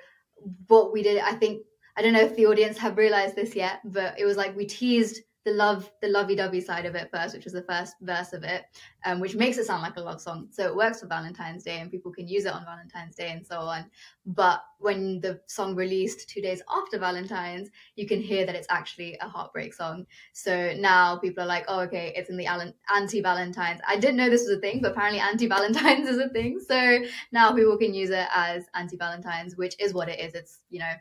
[0.67, 1.63] what we did, I think,
[1.95, 4.65] I don't know if the audience have realized this yet, but it was like we
[4.65, 8.43] teased the love, the lovey-dovey side of it first, which was the first verse of
[8.43, 8.63] it,
[9.05, 10.47] um, which makes it sound like a love song.
[10.51, 13.45] So it works for Valentine's Day, and people can use it on Valentine's Day and
[13.45, 13.85] so on.
[14.25, 19.17] But when the song released two days after Valentine's, you can hear that it's actually
[19.19, 20.05] a heartbreak song.
[20.31, 22.47] So now people are like, "Oh, okay, it's in the
[22.95, 26.59] anti-Valentine's." I didn't know this was a thing, but apparently anti-Valentine's is a thing.
[26.59, 26.99] So
[27.33, 30.35] now people can use it as anti-Valentine's, which is what it is.
[30.35, 30.93] It's you know,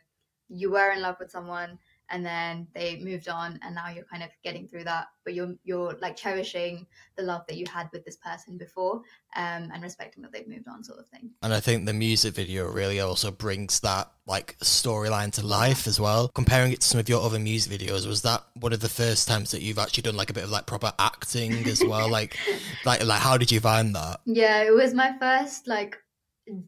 [0.49, 1.79] you were in love with someone
[2.13, 5.55] and then they moved on and now you're kind of getting through that but you're
[5.65, 6.87] you're like cherishing
[7.17, 8.97] the love that you had with this person before
[9.35, 11.31] um, and respecting that they've moved on sort of thing.
[11.43, 15.99] And i think the music video really also brings that like storyline to life as
[15.99, 16.29] well.
[16.29, 19.27] Comparing it to some of your other music videos was that one of the first
[19.27, 22.09] times that you've actually done like a bit of like proper acting as well?
[22.09, 22.37] Like
[22.85, 24.21] like like how did you find that?
[24.27, 25.99] Yeah it was my first like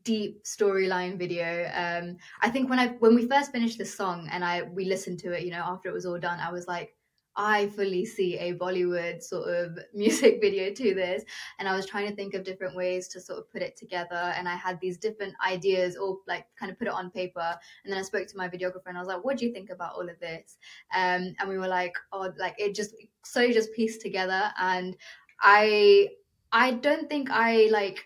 [0.02, 1.70] deep storyline video.
[1.74, 5.18] Um, I think when I when we first finished the song and I we listened
[5.20, 6.94] to it, you know, after it was all done, I was like,
[7.36, 11.24] I fully see a Bollywood sort of music video to this.
[11.58, 14.32] And I was trying to think of different ways to sort of put it together.
[14.36, 17.56] And I had these different ideas or like kind of put it on paper.
[17.84, 19.70] And then I spoke to my videographer and I was like, what do you think
[19.70, 20.56] about all of this?
[20.94, 22.94] Um, and we were like, oh, like it just
[23.24, 24.52] so just pieced together.
[24.58, 24.96] And
[25.40, 26.10] I
[26.52, 28.04] I don't think I like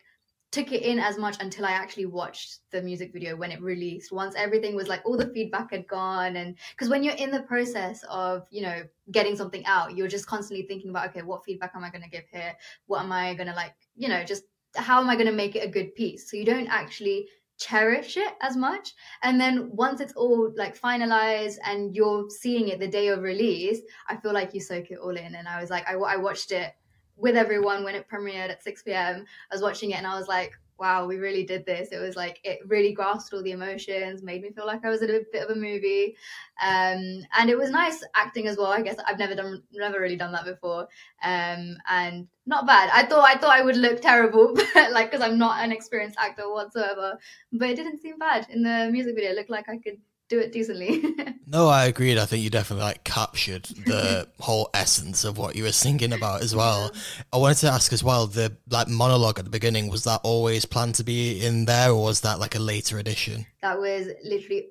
[0.50, 4.12] took it in as much until I actually watched the music video when it released.
[4.12, 7.42] Once everything was like all the feedback had gone, and because when you're in the
[7.42, 11.72] process of you know getting something out, you're just constantly thinking about okay, what feedback
[11.74, 12.54] am I going to give here?
[12.86, 13.74] What am I going to like?
[13.96, 14.44] You know, just
[14.76, 16.30] how am I going to make it a good piece?
[16.30, 17.28] So you don't actually
[17.58, 18.94] cherish it as much
[19.24, 23.80] and then once it's all like finalized and you're seeing it the day of release
[24.08, 26.52] i feel like you soak it all in and i was like i, I watched
[26.52, 26.72] it
[27.18, 29.24] with everyone when it premiered at 6 p.m.
[29.50, 31.88] I was watching it and I was like, wow, we really did this.
[31.90, 35.02] It was like it really grasped all the emotions, made me feel like I was
[35.02, 36.16] in a bit of a movie,
[36.62, 38.68] um, and it was nice acting as well.
[38.68, 40.82] I guess I've never done, never really done that before,
[41.22, 42.90] um, and not bad.
[42.92, 46.18] I thought I thought I would look terrible, but like because I'm not an experienced
[46.18, 47.18] actor whatsoever,
[47.52, 49.30] but it didn't seem bad in the music video.
[49.30, 49.98] It looked like I could
[50.28, 51.02] do it decently.
[51.46, 52.18] no, I agreed.
[52.18, 56.42] I think you definitely like captured the whole essence of what you were singing about
[56.42, 56.90] as well.
[56.92, 57.00] Yeah.
[57.32, 60.64] I wanted to ask as well, the like monologue at the beginning, was that always
[60.64, 63.46] planned to be in there or was that like a later addition?
[63.62, 64.68] That was literally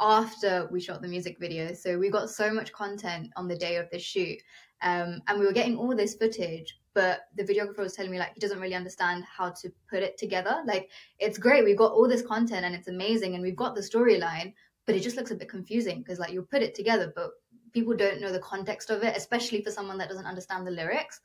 [0.00, 1.72] after we shot the music video.
[1.72, 4.38] So we got so much content on the day of the shoot.
[4.82, 8.34] Um, and we were getting all this footage, but the videographer was telling me like
[8.34, 10.62] he doesn't really understand how to put it together.
[10.66, 13.80] Like it's great, we've got all this content and it's amazing, and we've got the
[13.80, 14.52] storyline,
[14.86, 17.30] but it just looks a bit confusing because like you put it together, but
[17.72, 21.20] people don't know the context of it, especially for someone that doesn't understand the lyrics.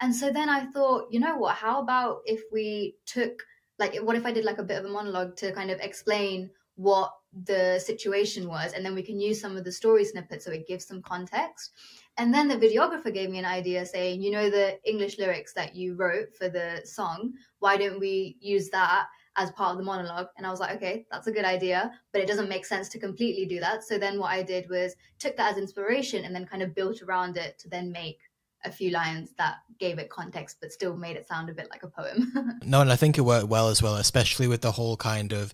[0.00, 1.56] And so then I thought, you know what?
[1.56, 3.42] How about if we took
[3.78, 6.50] like what if I did like a bit of a monologue to kind of explain
[6.76, 7.12] what
[7.44, 10.66] the situation was, and then we can use some of the story snippets so it
[10.66, 11.72] gives some context.
[12.18, 15.74] And then the videographer gave me an idea saying, you know, the English lyrics that
[15.74, 19.06] you wrote for the song, why don't we use that
[19.36, 20.28] as part of the monologue?
[20.36, 22.98] And I was like, okay, that's a good idea, but it doesn't make sense to
[22.98, 23.84] completely do that.
[23.84, 27.02] So then what I did was took that as inspiration and then kind of built
[27.02, 28.18] around it to then make
[28.64, 31.82] a few lines that gave it context but still made it sound a bit like
[31.82, 32.60] a poem.
[32.64, 35.52] no, and I think it worked well as well, especially with the whole kind of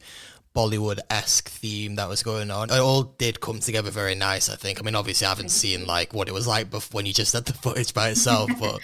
[0.55, 2.70] Bollywood esque theme that was going on.
[2.70, 4.78] It all did come together very nice, I think.
[4.78, 7.32] I mean, obviously, I haven't seen like what it was like before when you just
[7.32, 8.80] had the footage by itself, but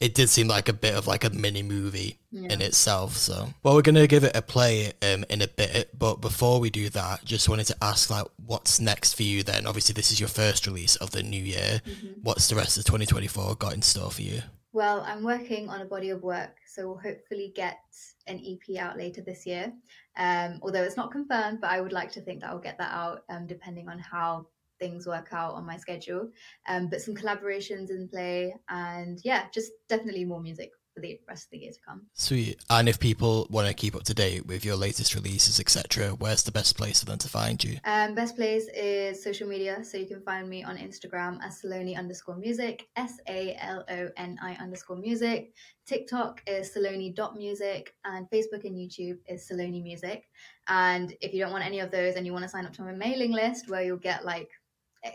[0.00, 2.52] it did seem like a bit of like a mini movie yeah.
[2.52, 3.16] in itself.
[3.16, 6.70] So, well, we're gonna give it a play um, in a bit, but before we
[6.70, 9.42] do that, just wanted to ask like, what's next for you?
[9.42, 11.82] Then, obviously, this is your first release of the new year.
[11.86, 12.20] Mm-hmm.
[12.22, 14.42] What's the rest of 2024 got in store for you?
[14.72, 17.80] Well, I'm working on a body of work, so we'll hopefully get
[18.28, 19.72] an EP out later this year.
[20.16, 22.92] Um, although it's not confirmed, but I would like to think that I'll get that
[22.92, 24.46] out um, depending on how
[24.78, 26.28] things work out on my schedule.
[26.68, 30.72] Um, but some collaborations in play, and yeah, just definitely more music
[31.08, 32.06] for the rest of the year to come.
[32.14, 32.60] Sweet.
[32.68, 36.42] And if people want to keep up to date with your latest releases, etc., where's
[36.42, 37.78] the best place for them to find you?
[37.84, 39.84] Um, best place is social media.
[39.84, 44.08] So you can find me on Instagram as Saloni underscore music, S A L O
[44.16, 45.52] N I underscore music.
[45.86, 50.28] TikTok is Saloni.music, and Facebook and YouTube is Saloni Music.
[50.68, 52.82] And if you don't want any of those and you want to sign up to
[52.82, 54.48] my mailing list where you'll get like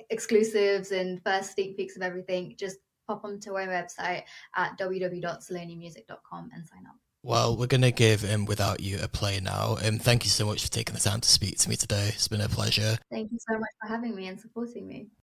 [0.09, 2.77] exclusives and first sneak peeks of everything, just
[3.07, 4.23] pop onto our website
[4.55, 6.95] at www.salonimusic.com and sign up.
[7.23, 9.77] Well, we're going to give um, Without You a play now.
[9.83, 12.09] And um, thank you so much for taking the time to speak to me today.
[12.09, 12.97] It's been a pleasure.
[13.11, 15.07] Thank you so much for having me and supporting me.